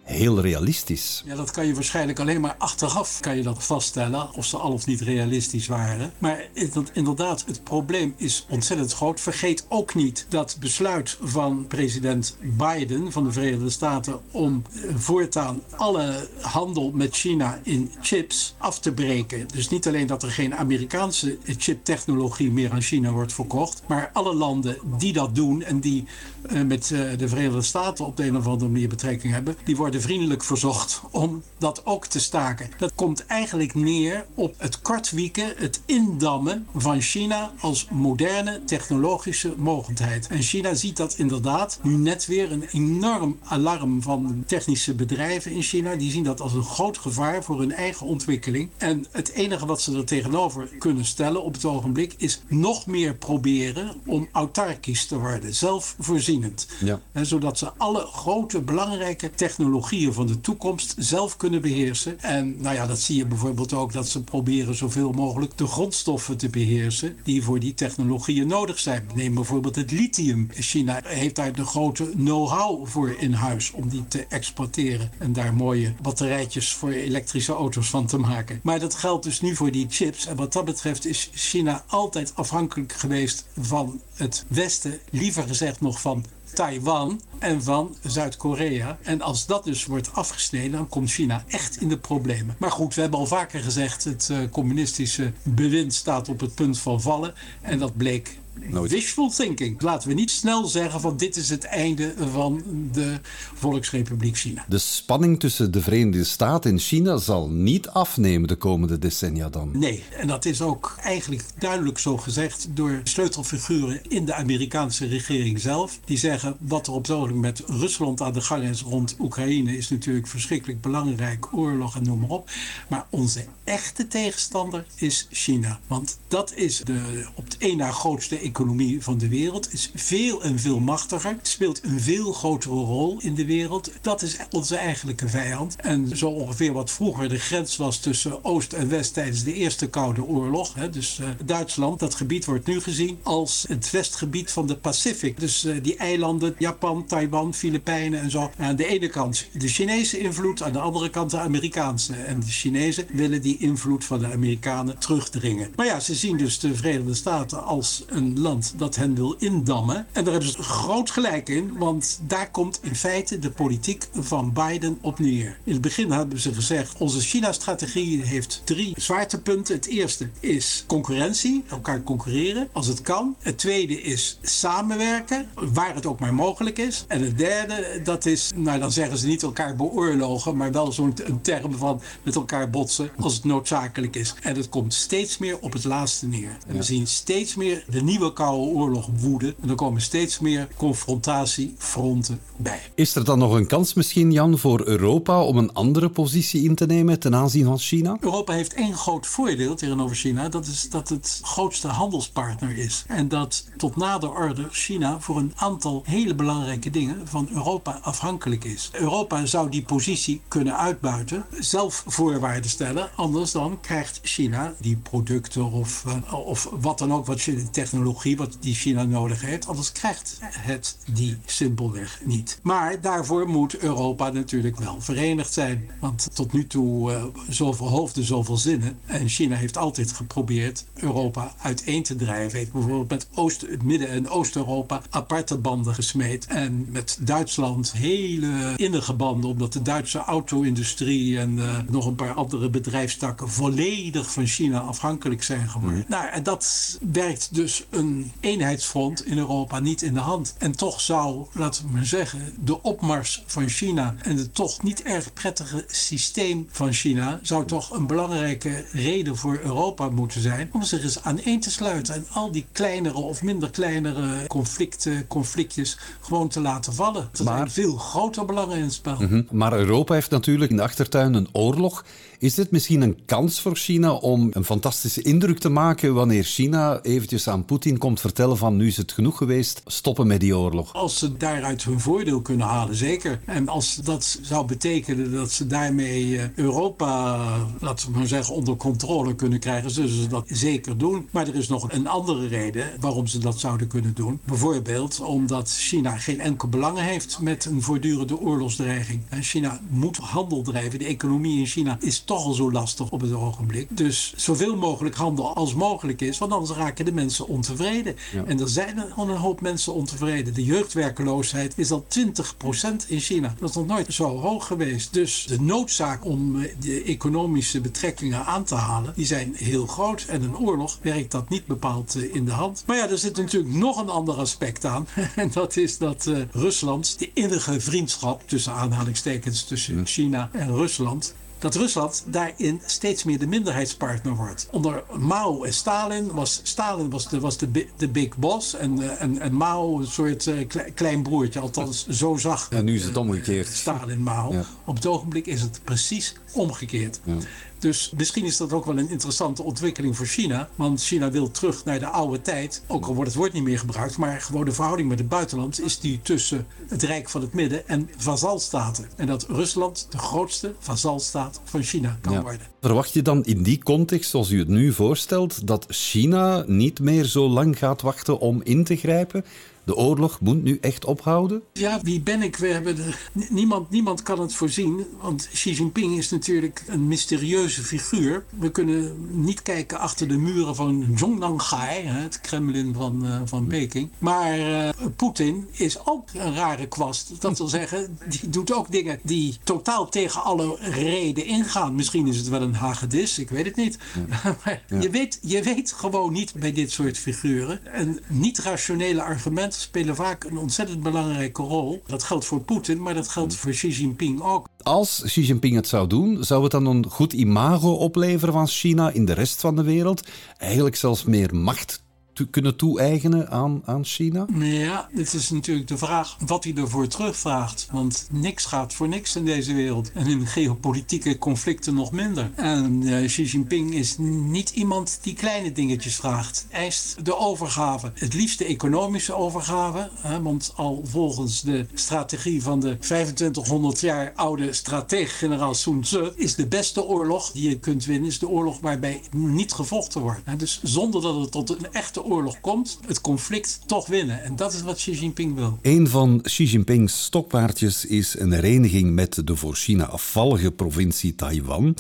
heel 0.04 0.42
realistisch. 0.42 1.24
Ja, 1.26 1.36
dat 1.36 1.52
kan 1.52 1.68
je 1.68 1.74
waarschijnlijk 1.74 2.20
alleen 2.20 2.42
maar 2.42 2.56
achteraf 2.58 3.20
kan 3.20 3.36
je 3.36 3.44
dat 3.44 3.64
vaststellen 3.64 4.34
of 4.34 4.46
ze 4.46 4.58
al 4.58 4.72
of 4.72 4.86
niet 4.86 5.02
realistisch 5.02 5.68
waren. 5.68 6.14
Maar 6.18 6.48
inderdaad, 6.94 7.44
het 7.46 7.64
probleem 7.64 8.14
is 8.18 8.46
ontzettend 8.50 8.94
groot. 8.94 9.20
Vergeet 9.20 9.66
ook 9.70 9.96
niet 9.96 10.26
dat 10.30 10.58
besluit 10.60 11.18
van 11.22 11.68
president 11.68 12.38
Biden 12.42 13.12
van 13.12 13.24
de 13.24 13.32
Verenigde 13.32 13.70
Staten 13.70 14.20
om 14.32 14.64
eh, 14.74 14.96
voortaan 14.96 15.62
alle 15.76 16.28
handel 16.42 16.92
met 16.92 17.16
China 17.16 17.60
in 17.64 17.92
chips 18.02 18.56
af 18.58 18.80
te 18.80 18.94
breken. 18.94 19.48
Dus 19.54 19.70
niet 19.70 19.88
alleen 19.88 20.08
dat 20.08 20.24
er 20.24 20.32
geen 20.32 20.56
Amerikaanse 20.56 21.38
chiptechnologie 21.58 22.52
meer 22.52 22.72
aan 22.72 22.82
China 22.82 23.12
wordt 23.12 23.34
verkocht, 23.34 23.84
maar 23.88 24.10
alle 24.14 24.36
landen 24.36 24.78
die 24.98 25.14
dat 25.14 25.36
doen 25.36 25.64
en 25.64 25.80
die 25.80 26.06
eh, 26.42 26.62
met 26.62 26.92
eh, 26.92 27.18
de 27.18 27.28
Verenigde 27.28 27.62
Staten 27.62 28.06
op 28.06 28.18
de 28.18 28.26
een 28.26 28.38
of 28.38 28.48
andere 28.48 28.72
manier 28.72 28.90
betrekking 28.90 29.34
hebben, 29.34 29.56
die 29.64 29.76
worden 29.76 29.93
vriendelijk 30.02 30.44
verzocht 30.44 31.02
om 31.12 31.44
dat 31.58 31.86
ook 31.86 32.08
te 32.08 32.20
staken. 32.20 32.70
Dat 32.78 32.92
komt 32.96 33.26
eigenlijk 33.26 33.74
neer 33.74 34.26
op 34.34 34.56
het 34.58 34.82
kortwieken, 34.82 35.54
het 35.58 35.82
indammen 35.86 36.68
van 36.76 37.02
China 37.02 37.52
als 37.60 37.88
moderne 37.92 38.64
technologische 38.64 39.54
mogendheid. 39.58 40.28
En 40.28 40.42
China 40.42 40.74
ziet 40.74 40.98
dat 40.98 41.18
inderdaad 41.18 41.80
nu 41.82 41.94
net 41.94 42.26
weer 42.26 42.52
een 42.52 42.64
enorm 42.72 43.40
alarm 43.44 44.02
van 44.02 44.44
technische 44.48 44.94
bedrijven 44.94 45.52
in 45.52 45.62
China. 45.62 45.96
Die 45.96 46.12
zien 46.12 46.24
dat 46.24 46.42
als 46.42 46.54
een 46.54 46.64
groot 46.64 46.98
gevaar 46.98 47.44
voor 47.44 47.60
hun 47.60 47.72
eigen 47.72 48.08
ontwikkeling. 48.08 48.70
En 48.78 49.06
het 49.12 49.32
enige 49.32 49.66
wat 49.66 49.82
ze 49.82 49.98
er 49.98 50.06
tegenover 50.06 50.70
kunnen 50.80 51.06
stellen 51.06 51.44
op 51.44 51.54
het 51.54 51.66
ogenblik 51.66 52.14
is 52.18 52.42
nog 52.48 52.86
meer 52.86 53.16
proberen 53.16 53.96
om 54.06 54.28
autarkisch 54.32 55.06
te 55.06 55.20
worden, 55.20 55.54
zelfvoorzienend. 55.56 56.68
Ja. 56.80 57.02
En 57.12 57.26
zodat 57.26 57.58
ze 57.58 57.72
alle 57.78 58.06
grote 58.06 58.62
belangrijke 58.62 59.32
technologieën 59.32 59.82
technologieën 59.84 60.14
van 60.14 60.28
de 60.28 60.42
toekomst 60.42 60.96
zelf 60.98 61.38
kunnen 61.38 61.62
beheersen. 61.62 62.20
En 62.22 62.56
nou 62.62 62.76
ja, 62.76 62.88
dat 62.88 63.00
zie 63.00 63.18
je 63.18 63.26
bijvoorbeeld 63.26 63.74
ook 63.74 63.94
dat 63.94 64.10
ze 64.10 64.24
proberen 64.24 64.76
zoveel 64.76 65.12
mogelijk 65.12 65.58
de 65.58 65.68
grondstoffen 65.68 66.38
te 66.38 66.50
beheersen 66.50 67.18
die 67.24 67.44
voor 67.44 67.60
die 67.60 67.74
technologieën 67.74 68.48
nodig 68.48 68.80
zijn. 68.80 69.08
Neem 69.16 69.34
bijvoorbeeld 69.34 69.76
het 69.76 69.92
lithium. 69.92 70.48
China 70.52 71.02
heeft 71.04 71.36
daar 71.36 71.54
de 71.54 71.66
grote 71.66 72.10
know-how 72.10 72.88
voor 72.88 73.16
in 73.20 73.34
huis 73.34 73.72
om 73.72 73.90
die 73.90 74.08
te 74.08 74.26
exporteren 74.30 75.12
en 75.18 75.34
daar 75.34 75.54
mooie 75.54 75.94
batterijtjes 76.02 76.74
voor 76.74 76.92
elektrische 76.92 77.54
auto's 77.54 77.90
van 77.90 78.06
te 78.06 78.18
maken. 78.18 78.60
Maar 78.64 78.80
dat 78.80 78.96
geldt 78.96 79.24
dus 79.24 79.42
nu 79.42 79.56
voor 79.56 79.72
die 79.72 79.88
chips. 79.90 80.26
En 80.26 80.36
wat 80.36 80.54
dat 80.54 80.66
betreft 80.66 81.06
is 81.06 81.30
China 81.34 81.84
altijd 81.88 82.36
afhankelijk 82.36 82.94
geweest 82.94 83.46
van 83.60 84.02
het 84.14 84.46
Westen, 84.48 85.00
liever 85.10 85.44
gezegd 85.44 85.82
nog 85.82 86.02
van 86.02 86.26
Taiwan 86.54 87.22
en 87.40 87.64
van 87.64 87.96
Zuid-Korea. 88.02 88.98
En 89.02 89.22
als 89.22 89.46
dat 89.46 89.64
dus 89.64 89.86
wordt 89.86 90.14
afgesneden, 90.14 90.72
dan 90.72 90.88
komt 90.88 91.12
China 91.12 91.44
echt 91.48 91.82
in 91.82 91.90
de 91.90 91.98
problemen. 91.98 92.56
Maar 92.60 92.72
goed, 92.72 92.96
we 92.96 93.02
hebben 93.02 93.20
al 93.20 93.26
vaker 93.26 93.60
gezegd, 93.60 94.04
het 94.04 94.30
uh, 94.32 94.38
communistische 94.52 95.32
bewind 95.44 95.94
staat 95.94 96.30
op 96.30 96.40
het 96.40 96.56
punt 96.56 96.80
van 96.80 97.02
vallen. 97.02 97.34
En 97.62 97.80
dat 97.80 97.98
bleek 97.98 98.38
Nooit. 98.70 98.92
Wishful 98.92 99.30
thinking. 99.30 99.82
Laten 99.82 100.08
we 100.08 100.14
niet 100.14 100.32
snel 100.32 100.66
zeggen 100.66 101.02
van 101.02 101.18
dit 101.18 101.36
is 101.36 101.50
het 101.50 101.64
einde 101.64 102.14
van 102.32 102.64
de 102.92 103.20
Volksrepubliek 103.54 104.38
China. 104.38 104.66
De 104.68 104.78
spanning 104.78 105.40
tussen 105.40 105.72
de 105.72 105.82
Verenigde 105.82 106.24
Staten 106.24 106.72
en 106.72 106.80
China 106.80 107.18
zal 107.18 107.50
niet 107.50 107.88
afnemen 107.88 108.48
de 108.48 108.56
komende 108.56 109.00
decennia 109.00 109.50
dan? 109.50 109.70
Nee, 109.74 110.04
en 110.20 110.28
dat 110.28 110.46
is 110.46 110.62
ook 110.62 110.96
eigenlijk 111.02 111.44
duidelijk 111.58 111.98
zo 111.98 112.18
gezegd 112.18 112.68
door 112.70 113.02
sleutelfiguren 113.04 114.02
in 114.08 114.26
de 114.26 114.34
Amerikaanse 114.34 115.06
regering 115.06 115.60
zelf. 115.60 116.00
Die 116.06 116.18
zeggen 116.18 116.56
wat 116.60 116.88
er 116.88 116.94
op 116.94 117.02
het 117.02 117.12
ogenblik 117.12 117.42
met 117.42 117.64
Rusland 117.68 118.22
aan 118.22 118.34
de 118.34 118.42
gang 118.42 118.64
is 118.64 118.82
rond 118.82 119.16
Oekraïne 119.20 119.78
is 119.78 119.90
natuurlijk 119.90 120.28
verschrikkelijk 120.28 120.82
belangrijk, 120.82 121.54
oorlog 121.54 121.96
en 121.96 122.04
noem 122.04 122.20
maar 122.20 122.30
op. 122.30 122.50
Maar 122.90 123.06
onze 123.10 123.46
echte 123.64 124.08
tegenstander 124.08 124.86
is 124.96 125.28
China. 125.32 125.80
Want 125.88 126.18
dat 126.28 126.54
is 126.56 126.80
de 126.80 127.28
op 127.36 127.44
het 127.44 127.58
één 127.58 127.78
na 127.78 127.92
grootste 127.92 128.42
economie 128.44 129.04
van 129.04 129.18
de 129.18 129.28
wereld. 129.28 129.74
Is 129.74 129.92
veel 129.96 130.44
en 130.44 130.60
veel 130.60 130.80
machtiger. 130.80 131.38
Speelt 131.42 131.84
een 131.84 132.00
veel 132.00 132.34
grotere 132.34 132.74
rol 132.74 133.18
in 133.20 133.36
de 133.36 133.46
wereld. 133.46 133.92
Dat 134.02 134.22
is 134.22 134.38
onze 134.52 134.76
eigenlijke 134.76 135.30
vijand. 135.30 135.76
En 135.76 136.18
zo 136.18 136.30
ongeveer 136.30 136.74
wat 136.74 136.92
vroeger 136.92 137.30
de 137.30 137.40
grens 137.40 137.76
was 137.76 138.00
tussen 138.00 138.44
Oost 138.46 138.74
en 138.74 138.90
West 138.90 139.14
tijdens 139.14 139.44
de 139.44 139.54
Eerste 139.54 139.90
Koude 139.90 140.24
Oorlog. 140.24 140.74
Hè, 140.74 140.90
dus 140.90 141.20
uh, 141.22 141.28
Duitsland, 141.46 142.00
dat 142.00 142.16
gebied 142.16 142.46
wordt 142.46 142.68
nu 142.68 142.82
gezien 142.82 143.20
als 143.24 143.66
het 143.68 143.92
westgebied 143.92 144.52
van 144.52 144.68
de 144.68 144.76
Pacific. 144.76 145.40
Dus 145.40 145.66
uh, 145.66 145.76
die 145.82 145.96
eilanden, 145.96 146.56
Japan, 146.58 147.06
Taiwan, 147.06 147.54
Filipijnen 147.54 148.22
en 148.22 148.32
zo. 148.32 148.52
Aan 148.58 148.76
de 148.76 148.88
ene 148.88 149.08
kant 149.08 149.48
de 149.54 149.68
Chinese 149.68 150.20
invloed, 150.20 150.62
aan 150.62 150.74
de 150.74 150.80
andere 150.80 151.10
kant 151.10 151.32
de 151.32 151.38
Amerikaanse. 151.38 152.14
En 152.14 152.40
de 152.40 152.46
Chinezen 152.46 153.06
willen 153.12 153.42
die 153.42 153.58
invloed 153.58 154.06
van 154.06 154.20
de 154.20 154.32
Amerikanen 154.32 154.98
terugdringen. 154.98 155.72
Maar 155.76 155.86
ja, 155.86 156.00
ze 156.00 156.16
zien 156.16 156.38
dus 156.38 156.60
de 156.60 156.76
Verenigde 156.76 157.14
Staten 157.14 157.64
als 157.64 158.04
een 158.08 158.33
een 158.36 158.42
land 158.42 158.74
dat 158.78 158.96
hen 158.96 159.16
wil 159.16 159.36
indammen. 159.40 160.06
En 160.12 160.24
daar 160.24 160.34
hebben 160.34 160.52
ze 160.52 160.64
groot 160.64 161.12
gelijk 161.12 161.50
in, 161.50 161.78
want 161.78 162.20
daar 162.28 162.52
komt 162.52 162.80
in 162.82 162.96
feite 162.96 163.40
de 163.40 163.52
politiek 163.52 164.08
van 164.14 164.54
Biden 164.54 164.98
op 165.02 165.20
neer. 165.20 165.58
In 165.64 165.74
het 165.74 165.82
begin 165.82 166.12
hebben 166.12 166.40
ze 166.40 166.54
gezegd: 166.54 166.98
onze 166.98 167.20
China-strategie 167.20 168.24
heeft 168.24 168.62
drie 168.64 168.94
zwaartepunten. 168.98 169.76
Het 169.76 169.88
eerste 169.88 170.30
is 170.40 170.84
concurrentie, 170.88 171.64
elkaar 171.70 172.04
concurreren 172.04 172.70
als 172.72 172.88
het 172.88 173.02
kan. 173.02 173.36
Het 173.40 173.58
tweede 173.58 174.02
is 174.02 174.38
samenwerken, 174.42 175.48
waar 175.74 175.96
het 175.96 176.06
ook 176.06 176.20
maar 176.20 176.34
mogelijk 176.34 176.78
is. 176.78 177.06
En 177.08 177.22
het 177.22 177.38
derde, 177.38 178.02
dat 178.04 178.26
is, 178.26 178.52
nou 178.56 178.80
dan 178.80 178.92
zeggen 178.92 179.18
ze 179.18 179.28
niet 179.28 179.44
elkaar 179.44 179.76
beoorlogen, 179.76 180.58
maar 180.58 180.72
wel 180.72 180.92
zo'n 180.92 181.14
term 181.42 181.78
van 181.78 182.02
met 182.24 182.36
elkaar 182.36 182.70
botsen 182.70 183.12
als 183.20 183.34
het 183.34 183.44
noodzakelijk 183.44 184.16
is. 184.16 184.36
En 184.42 184.56
het 184.56 184.70
komt 184.70 184.94
steeds 184.94 185.38
meer 185.38 185.60
op 185.60 185.74
het 185.74 185.84
laatste 185.84 186.28
neer. 186.28 186.58
En 186.68 186.76
we 186.78 186.84
zien 186.84 187.08
steeds 187.08 187.56
meer 187.56 187.86
de 187.90 188.02
nieuwe 188.02 188.23
Koude 188.32 188.72
Oorlog 188.72 189.10
woeden. 189.20 189.56
En 189.62 189.70
er 189.70 189.76
komen 189.76 190.02
steeds 190.02 190.40
meer 190.40 190.68
confrontatiefronten 190.78 192.40
bij. 192.58 192.80
Is 192.96 193.16
er 193.16 193.26
dan 193.26 193.40
nog 193.40 193.54
een 193.54 193.68
kans 193.68 193.94
misschien, 193.94 194.32
Jan, 194.32 194.58
voor 194.58 194.86
Europa 194.86 195.44
om 195.44 195.58
een 195.58 195.74
andere 195.74 196.10
positie 196.10 196.64
in 196.64 196.76
te 196.76 196.86
nemen 196.86 197.20
ten 197.20 197.36
aanzien 197.36 197.66
van 197.66 197.78
China? 197.78 198.18
Europa 198.20 198.54
heeft 198.54 198.74
één 198.74 198.94
groot 198.94 199.28
voordeel 199.28 199.76
tegenover 199.76 200.16
China. 200.16 200.50
Dat 200.50 200.66
is 200.66 200.90
dat 200.90 201.10
het 201.10 201.40
grootste 201.44 201.88
handelspartner 201.88 202.78
is. 202.78 203.04
En 203.08 203.28
dat 203.28 203.66
tot 203.78 203.96
nader 203.96 204.32
orde 204.32 204.68
China 204.72 205.20
voor 205.20 205.38
een 205.38 205.54
aantal 205.56 206.02
hele 206.06 206.36
belangrijke 206.36 206.90
dingen 206.90 207.28
van 207.28 207.48
Europa 207.54 208.00
afhankelijk 208.02 208.64
is. 208.64 208.90
Europa 208.92 209.46
zou 209.46 209.70
die 209.70 209.84
positie 209.84 210.42
kunnen 210.48 210.78
uitbuiten, 210.78 211.46
zelf 211.60 212.04
voorwaarden 212.08 212.70
stellen. 212.70 213.10
Anders 213.16 213.52
dan 213.52 213.80
krijgt 213.82 214.20
China 214.24 214.74
die 214.80 214.98
producten 214.98 215.72
of, 215.72 216.04
uh, 216.08 216.48
of 216.48 216.70
wat 216.82 216.98
dan 216.98 217.14
ook, 217.14 217.26
wat 217.26 217.42
technologie, 217.72 218.13
wat 218.38 218.58
die 218.60 218.76
China 218.76 219.04
nodig 219.04 219.42
heeft. 219.42 219.68
Anders 219.68 219.92
krijgt 219.92 220.40
het 220.42 220.98
die 221.14 221.38
simpelweg 221.46 222.22
niet. 222.26 222.60
Maar 222.62 223.02
daarvoor 223.02 223.48
moet 223.48 223.78
Europa 223.78 224.30
natuurlijk 224.30 224.78
wel 224.78 225.02
verenigd 225.02 225.54
zijn. 225.54 225.90
Want 226.00 226.30
tot 226.34 226.54
nu 226.54 226.68
toe 226.68 227.12
uh, 227.12 227.24
zoveel 227.50 227.88
hoofden, 227.88 228.24
zoveel 228.24 228.58
zinnen. 228.58 228.98
En 229.06 229.30
China 229.30 229.56
heeft 229.56 229.78
altijd 229.78 230.12
geprobeerd 230.12 230.86
Europa 230.94 231.54
uiteen 231.62 232.04
te 232.04 232.16
drijven. 232.16 232.58
Heeft 232.58 232.72
bijvoorbeeld 232.72 233.10
met 233.10 233.28
Oost, 233.34 233.66
Midden- 233.84 234.10
en 234.10 234.30
Oost-Europa 234.30 235.02
aparte 235.10 235.58
banden 235.58 235.94
gesmeed. 235.94 236.46
En 236.46 236.86
met 236.90 237.18
Duitsland 237.22 237.92
hele 237.92 238.74
innige 238.76 239.14
banden, 239.14 239.50
omdat 239.50 239.74
de 239.74 239.82
Duitse 239.82 240.20
auto-industrie 240.20 241.40
en 241.40 241.58
uh, 241.58 241.78
nog 241.90 242.06
een 242.06 242.16
paar 242.16 242.34
andere 242.34 242.70
bedrijfstakken 242.70 243.50
volledig 243.50 244.32
van 244.32 244.46
China 244.46 244.80
afhankelijk 244.80 245.44
zijn 245.44 245.70
geworden. 245.70 246.00
Mm. 246.00 246.06
Nou, 246.08 246.28
en 246.28 246.44
dat 246.44 246.98
werkt 247.12 247.50
dus 247.52 247.86
een 247.90 248.03
eenheidsfront 248.40 249.26
in 249.26 249.38
Europa 249.38 249.80
niet 249.80 250.02
in 250.02 250.14
de 250.14 250.20
hand. 250.20 250.56
En 250.58 250.72
toch 250.72 251.02
zou, 251.02 251.46
laten 251.54 251.86
we 251.86 251.92
maar 251.92 252.06
zeggen, 252.06 252.54
de 252.60 252.82
opmars 252.82 253.44
van 253.46 253.70
China 253.70 254.16
en 254.22 254.38
het 254.38 254.56
toch 254.56 254.84
niet 254.84 255.02
erg 255.02 255.34
prettige 255.34 255.86
systeem 255.88 256.68
van 256.72 256.94
China 256.94 257.40
zou 257.42 257.66
toch 257.66 257.92
een 257.92 258.08
belangrijke 258.08 258.86
reden 258.92 259.38
voor 259.38 259.60
Europa 259.64 260.10
moeten 260.10 260.42
zijn 260.42 260.70
om 260.74 260.84
zich 260.84 261.04
eens 261.04 261.24
aaneen 261.24 261.60
te 261.60 261.72
sluiten 261.72 262.16
en 262.16 262.26
al 262.32 262.52
die 262.52 262.66
kleinere 262.72 263.18
of 263.18 263.42
minder 263.44 263.70
kleinere 263.70 264.48
conflicten, 264.48 265.28
conflictjes 265.28 265.98
gewoon 266.22 266.48
te 266.48 266.60
laten 266.60 266.94
vallen. 266.94 267.30
Er 267.38 267.44
maar, 267.44 267.58
zijn 267.58 267.72
veel 267.72 267.98
groter 267.98 268.46
belangen 268.46 268.78
in 268.78 268.84
het 268.84 268.94
spel. 268.94 269.16
Mm 269.20 269.28
-hmm. 269.28 269.48
Maar 269.52 269.74
Europa 269.74 270.14
heeft 270.14 270.30
natuurlijk 270.30 270.72
in 270.72 270.78
de 270.78 270.84
achtertuin 270.84 271.34
een 271.34 271.48
oorlog. 271.52 272.06
Is 272.44 272.56
dit 272.56 272.72
misschien 272.72 273.02
een 273.02 273.26
kans 273.26 273.60
voor 273.62 273.76
China 273.76 274.12
om 274.12 274.50
een 274.52 274.66
fantastische 274.66 275.22
indruk 275.22 275.60
te 275.60 275.70
maken 275.70 276.14
wanneer 276.14 276.44
China 276.44 277.02
eventjes 277.02 277.48
aan 277.48 277.66
Poetin 277.66 277.98
komt 277.98 278.20
vertellen 278.20 278.58
van 278.58 278.76
nu 278.76 278.88
is 278.88 278.98
het 278.98 279.12
genoeg 279.12 279.38
geweest, 279.38 279.82
stoppen 279.86 280.28
met 280.28 280.40
die 280.40 280.58
oorlog? 280.58 280.94
Als 280.94 281.18
ze 281.18 281.38
daaruit 281.38 281.84
hun 281.84 282.00
voordeel 282.00 282.42
kunnen 282.42 282.68
halen, 282.68 282.96
zeker. 282.96 283.40
En 283.46 283.68
als 283.68 283.96
dat 283.96 284.40
zou 284.42 284.66
betekenen 284.66 285.32
dat 285.32 285.52
ze 285.52 285.68
daarmee 285.68 286.52
Europa, 286.56 287.46
laten 287.80 288.12
we 288.12 288.18
maar 288.18 288.28
zeggen, 288.28 288.56
onder 288.56 288.76
controle 288.76 289.36
kunnen 289.36 289.60
krijgen, 289.60 289.92
zullen 289.92 290.22
ze 290.22 290.28
dat 290.28 290.46
zeker 290.48 290.98
doen. 290.98 291.28
Maar 291.32 291.48
er 291.48 291.56
is 291.56 291.68
nog 291.68 291.92
een 291.92 292.08
andere 292.08 292.48
reden 292.48 292.88
waarom 293.00 293.28
ze 293.28 293.40
dat 293.40 293.60
zouden 293.60 293.88
kunnen 293.88 294.14
doen. 294.14 294.40
Bijvoorbeeld 294.46 295.20
omdat 295.20 295.72
China 295.72 296.18
geen 296.18 296.40
enkel 296.40 296.68
belang 296.68 297.00
heeft 297.00 297.40
met 297.40 297.66
een 297.66 297.82
voortdurende 297.82 298.40
oorlogsdreiging. 298.40 299.22
China 299.40 299.80
moet 299.90 300.18
handel 300.18 300.62
drijven. 300.62 301.00
De 301.00 301.06
economie 301.06 301.60
in 301.60 301.66
China 301.66 301.98
is 302.00 302.20
toch 302.20 302.32
al 302.36 302.54
zo 302.54 302.72
lastig 302.72 303.10
op 303.10 303.22
het 303.22 303.34
ogenblik. 303.34 303.88
Dus 303.98 304.34
zoveel 304.36 304.76
mogelijk 304.76 305.16
handel 305.16 305.56
als 305.56 305.74
mogelijk 305.74 306.22
is, 306.22 306.38
want 306.38 306.52
anders 306.52 306.72
raken 306.72 307.06
de 307.06 307.12
mensen 307.12 307.48
ontevreden. 307.48 308.16
Ja. 308.34 308.44
En 308.44 308.60
er 308.60 308.70
zijn 308.70 309.14
al 309.14 309.30
een 309.30 309.38
hoop 309.38 309.62
mensen 309.62 309.94
ontevreden. 309.94 310.54
De 310.54 310.64
jeugdwerkeloosheid 310.64 311.74
is 311.78 311.92
al 311.92 312.06
20% 312.20 313.08
in 313.08 313.20
China. 313.20 313.56
Dat 313.60 313.70
is 313.70 313.76
nog 313.76 313.88
nooit 313.88 314.14
zo 314.14 314.38
hoog 314.38 314.68
geweest. 314.68 315.14
Dus 315.14 315.46
de 315.48 315.62
noodzaak 315.62 316.26
om 316.26 316.66
de 316.80 317.04
economische 317.04 317.82
betrekkingen 317.82 318.46
aan 318.46 318.64
te 318.64 318.76
halen, 318.76 319.14
die 319.16 319.26
zijn 319.26 319.56
heel 319.58 319.86
groot. 319.86 320.26
En 320.28 320.44
een 320.44 320.58
oorlog 320.58 321.00
werkt 321.02 321.32
dat 321.32 321.50
niet 321.50 321.66
bepaald 321.66 322.16
in 322.16 322.46
de 322.46 322.52
hand. 322.52 322.84
Maar 322.88 322.98
ja, 322.98 323.10
er 323.10 323.18
zit 323.18 323.38
natuurlijk 323.38 323.74
nog 323.74 323.98
een 323.98 324.10
ander 324.10 324.36
aspect 324.36 324.86
aan. 324.86 325.08
En 325.36 325.50
dat 325.54 325.78
is 325.78 325.98
dat 325.98 326.26
uh, 326.26 326.38
Rusland, 326.52 327.20
de 327.20 327.30
innige 327.34 327.80
vriendschap 327.80 328.48
tussen 328.48 328.74
aanhalingstekens 328.74 329.64
tussen 329.64 330.06
China 330.06 330.50
en 330.52 330.76
Rusland, 330.76 331.36
dat 331.64 331.76
Rusland 331.76 332.24
daarin 332.26 332.82
steeds 332.86 333.24
meer 333.24 333.40
de 333.40 333.48
minderheidspartner 333.48 334.36
wordt. 334.36 334.68
Onder 334.72 335.04
Mao 335.18 335.64
en 335.64 335.74
Stalin 335.74 336.32
was 336.32 336.60
Stalin 336.64 337.10
was 337.10 337.30
de, 337.30 337.40
was 337.40 337.58
de, 337.58 337.88
de 337.98 338.08
big 338.08 338.38
boss 338.38 338.76
en, 338.76 339.18
en, 339.20 339.40
en 339.40 339.54
Mao 339.54 340.00
een 340.00 340.08
soort 340.08 340.46
uh, 340.46 340.68
klein 340.96 341.24
broertje. 341.24 341.60
Althans, 341.60 342.08
zo 342.08 342.38
zag 342.38 342.68
ja, 342.70 342.82
nu 342.82 342.96
is 342.96 343.04
het 343.04 343.18
omgekeerd. 343.18 343.68
Stalin 343.68 344.22
Mao. 344.24 344.54
Ja. 344.54 344.66
Op 344.86 344.96
het 344.96 345.06
ogenblik 345.06 345.46
is 345.46 345.62
het 345.62 345.80
precies 345.84 346.36
omgekeerd. 346.54 347.20
Ja. 347.24 347.34
Dus 347.84 348.12
misschien 348.18 348.46
is 348.46 348.58
dat 348.58 348.74
ook 348.74 348.86
wel 348.86 348.98
een 348.98 349.10
interessante 349.10 349.64
ontwikkeling 349.64 350.18
voor 350.18 350.26
China. 350.26 350.70
Want 350.76 351.04
China 351.04 351.32
wil 351.32 351.52
terug 351.52 351.86
naar 351.86 352.00
de 352.00 352.08
oude 352.08 352.42
tijd. 352.42 352.84
Ook 352.88 353.06
al 353.06 353.16
wordt 353.16 353.30
het 353.30 353.40
woord 353.40 353.54
niet 353.54 353.64
meer 353.64 353.80
gebruikt. 353.80 354.18
Maar 354.18 354.42
gewoon 354.42 354.66
de 354.66 354.72
verhouding 354.72 355.10
met 355.10 355.20
het 355.20 355.30
buitenland 355.30 355.82
is 355.82 356.00
die 356.00 356.20
tussen 356.22 356.68
het 356.88 357.04
Rijk 357.04 357.30
van 357.30 357.42
het 357.42 357.54
Midden 357.54 357.88
en 357.88 358.10
vazalstaten. 358.18 359.10
En 359.16 359.28
dat 359.28 359.46
Rusland 359.50 360.08
de 360.10 360.18
grootste 360.18 360.74
vazalstaat 360.80 361.62
van 361.64 361.84
China 361.84 362.18
kan 362.22 362.34
ja. 362.34 362.42
worden. 362.42 362.68
Verwacht 362.82 363.14
je 363.14 363.22
dan 363.22 363.46
in 363.46 363.64
die 363.64 363.84
context, 363.84 364.30
zoals 364.30 364.50
u 364.50 364.60
het 364.60 364.68
nu 364.68 364.94
voorstelt, 364.94 365.68
dat 365.68 365.86
China 365.90 366.64
niet 366.68 367.00
meer 367.00 367.26
zo 367.26 367.50
lang 367.50 367.78
gaat 367.78 368.02
wachten 368.02 368.40
om 368.40 368.62
in 368.64 368.84
te 368.84 368.96
grijpen? 368.96 369.46
De 369.84 369.96
oorlog 369.96 370.40
moet 370.40 370.64
nu 370.64 370.78
echt 370.82 371.06
ophouden? 371.06 371.64
Ja, 371.74 372.00
wie 372.02 372.22
ben 372.22 372.42
ik? 372.42 372.56
We 372.56 372.68
hebben 372.68 372.96
de, 372.96 373.14
niemand, 373.50 373.90
niemand 373.90 374.24
kan 374.24 374.40
het 374.40 374.54
voorzien. 374.54 375.06
Want 375.22 375.50
Xi 375.54 375.72
Jinping 375.72 376.18
is 376.18 376.30
natuurlijk 376.30 376.84
een 376.88 377.08
mysterieuze 377.08 377.84
figuur. 377.84 378.46
We 378.60 378.72
kunnen 378.72 379.16
niet 379.44 379.62
kijken 379.62 380.00
achter 380.00 380.28
de 380.28 380.38
muren 380.38 380.76
van 380.76 381.14
Zhongnangai, 381.16 382.06
het 382.06 382.42
Kremlin 382.42 382.94
van, 382.94 383.26
uh, 383.26 383.42
van 383.46 383.68
Peking. 383.68 384.10
Maar 384.18 384.60
uh, 384.60 384.90
Poetin 385.16 385.68
is 385.72 386.06
ook 386.06 386.30
een 386.34 386.56
rare 386.56 386.88
kwast. 386.88 387.42
Dat 387.42 387.58
wil 387.58 387.68
zeggen, 387.68 388.18
die 388.28 388.50
doet 388.50 388.74
ook 388.74 388.92
dingen 388.92 389.20
die 389.24 389.58
totaal 389.64 390.10
tegen 390.10 390.44
alle 390.44 390.78
reden 390.80 391.46
ingaan. 391.46 391.96
Misschien 391.96 392.28
is 392.28 392.38
het 392.38 392.48
wel 392.48 392.62
een 392.62 392.76
hagedis, 392.76 393.40
ik 393.40 393.50
weet 393.50 393.66
het 393.66 393.76
niet. 393.76 393.98
Ja. 394.30 394.42
maar 394.64 394.82
ja. 394.88 395.02
je, 395.02 395.10
weet, 395.10 395.40
je 395.42 395.62
weet 395.62 395.92
gewoon 395.92 396.34
niet 396.34 396.54
bij 396.54 396.74
dit 396.74 396.92
soort 396.92 397.18
figuren. 397.18 397.80
Een 397.94 398.20
niet-rationele 398.28 399.22
argument 399.22 399.73
spelen 399.74 400.16
vaak 400.16 400.44
een 400.44 400.58
ontzettend 400.58 401.04
belangrijke 401.04 401.62
rol. 401.62 402.04
Dat 402.08 402.24
geldt 402.24 402.46
voor 402.46 402.62
Poetin, 402.62 403.02
maar 403.02 403.14
dat 403.14 403.28
geldt 403.28 403.56
voor 403.56 403.72
Xi 403.72 403.90
Jinping 403.90 404.42
ook. 404.42 404.68
Als 404.82 405.22
Xi 405.26 405.42
Jinping 405.42 405.76
het 405.76 405.88
zou 405.88 406.08
doen, 406.08 406.44
zou 406.44 406.64
het 406.64 406.72
dan 406.72 406.86
een 406.86 407.06
goed 407.10 407.34
imago 407.34 407.92
opleveren 407.92 408.54
van 408.54 408.68
China 408.68 409.10
in 409.10 409.26
de 409.26 409.34
rest 409.34 409.62
van 409.62 409.76
de 409.76 409.84
wereld? 409.84 410.28
Eigenlijk 410.58 410.96
zelfs 410.96 411.24
meer 411.24 411.56
macht 411.56 412.03
kunnen 412.52 412.76
toe-eigenen 412.76 413.50
aan, 413.50 413.82
aan 413.86 414.06
China? 414.06 414.46
Ja, 414.60 415.10
het 415.14 415.34
is 415.34 415.50
natuurlijk 415.50 415.88
de 415.88 415.98
vraag 415.98 416.38
wat 416.46 416.64
hij 416.64 416.74
ervoor 416.76 417.08
terugvraagt. 417.08 417.88
Want 417.92 418.28
niks 418.32 418.66
gaat 418.66 418.94
voor 418.94 419.08
niks 419.08 419.36
in 419.36 419.46
deze 419.46 419.74
wereld. 419.74 420.12
En 420.12 420.28
in 420.28 420.48
geopolitieke 420.48 421.38
conflicten 421.38 421.94
nog 421.94 422.12
minder. 422.12 422.52
En 422.56 423.02
uh, 423.02 423.26
Xi 423.26 423.44
Jinping 423.44 423.94
is 423.94 424.18
niet 424.18 424.70
iemand 424.70 425.20
die 425.22 425.34
kleine 425.34 425.72
dingetjes 425.72 426.16
vraagt. 426.16 426.68
Eist 426.70 427.26
de 427.26 427.38
overgave. 427.38 428.12
Het 428.14 428.34
liefst 428.34 428.58
de 428.58 428.66
economische 428.66 429.34
overgave. 429.34 430.10
Hè, 430.22 430.42
want 430.42 430.74
al 430.76 431.04
volgens 431.06 431.62
de 431.62 431.86
strategie 431.94 432.64
van 432.64 432.80
de 432.80 432.98
2500 432.98 434.00
jaar 434.00 434.32
oude 434.36 434.74
strateeg 434.74 435.38
generaal 435.40 435.74
Sun 435.74 436.02
Tzu... 436.02 436.30
is 436.36 436.56
de 436.56 436.68
beste 436.68 437.04
oorlog 437.04 437.52
die 437.52 437.70
je 437.70 437.80
kunt 437.80 438.06
winnen... 438.06 438.30
is 438.30 438.40
de 438.40 438.48
oorlog 438.48 438.80
waarbij 438.80 439.22
niet 439.32 439.72
gevochten 439.72 440.22
wordt. 440.22 440.42
Dus 440.58 440.80
zonder 440.84 441.22
dat 441.22 441.36
het 441.36 441.52
tot 441.52 441.70
een 441.70 441.92
echte 441.92 442.23
oorlog 442.24 442.60
komt, 442.62 443.00
het 443.08 443.22
conflict 443.22 443.80
toch 443.86 444.08
winnen. 444.08 444.44
En 444.44 444.56
dat 444.56 444.74
is 444.74 444.82
wat 444.82 444.96
Xi 444.96 445.12
Jinping 445.12 445.56
wil. 445.56 445.80
Een 445.82 446.08
van 446.08 446.42
Xi 446.42 446.64
Jinping's 446.64 447.24
stokpaardjes 447.24 448.06
is 448.06 448.40
een 448.40 448.52
hereniging 448.52 449.14
met 449.14 449.48
de 449.48 449.56
voor 449.56 449.76
China 449.76 450.06
afvallige 450.06 450.72
provincie 450.72 451.36
Taiwan. 451.36 451.96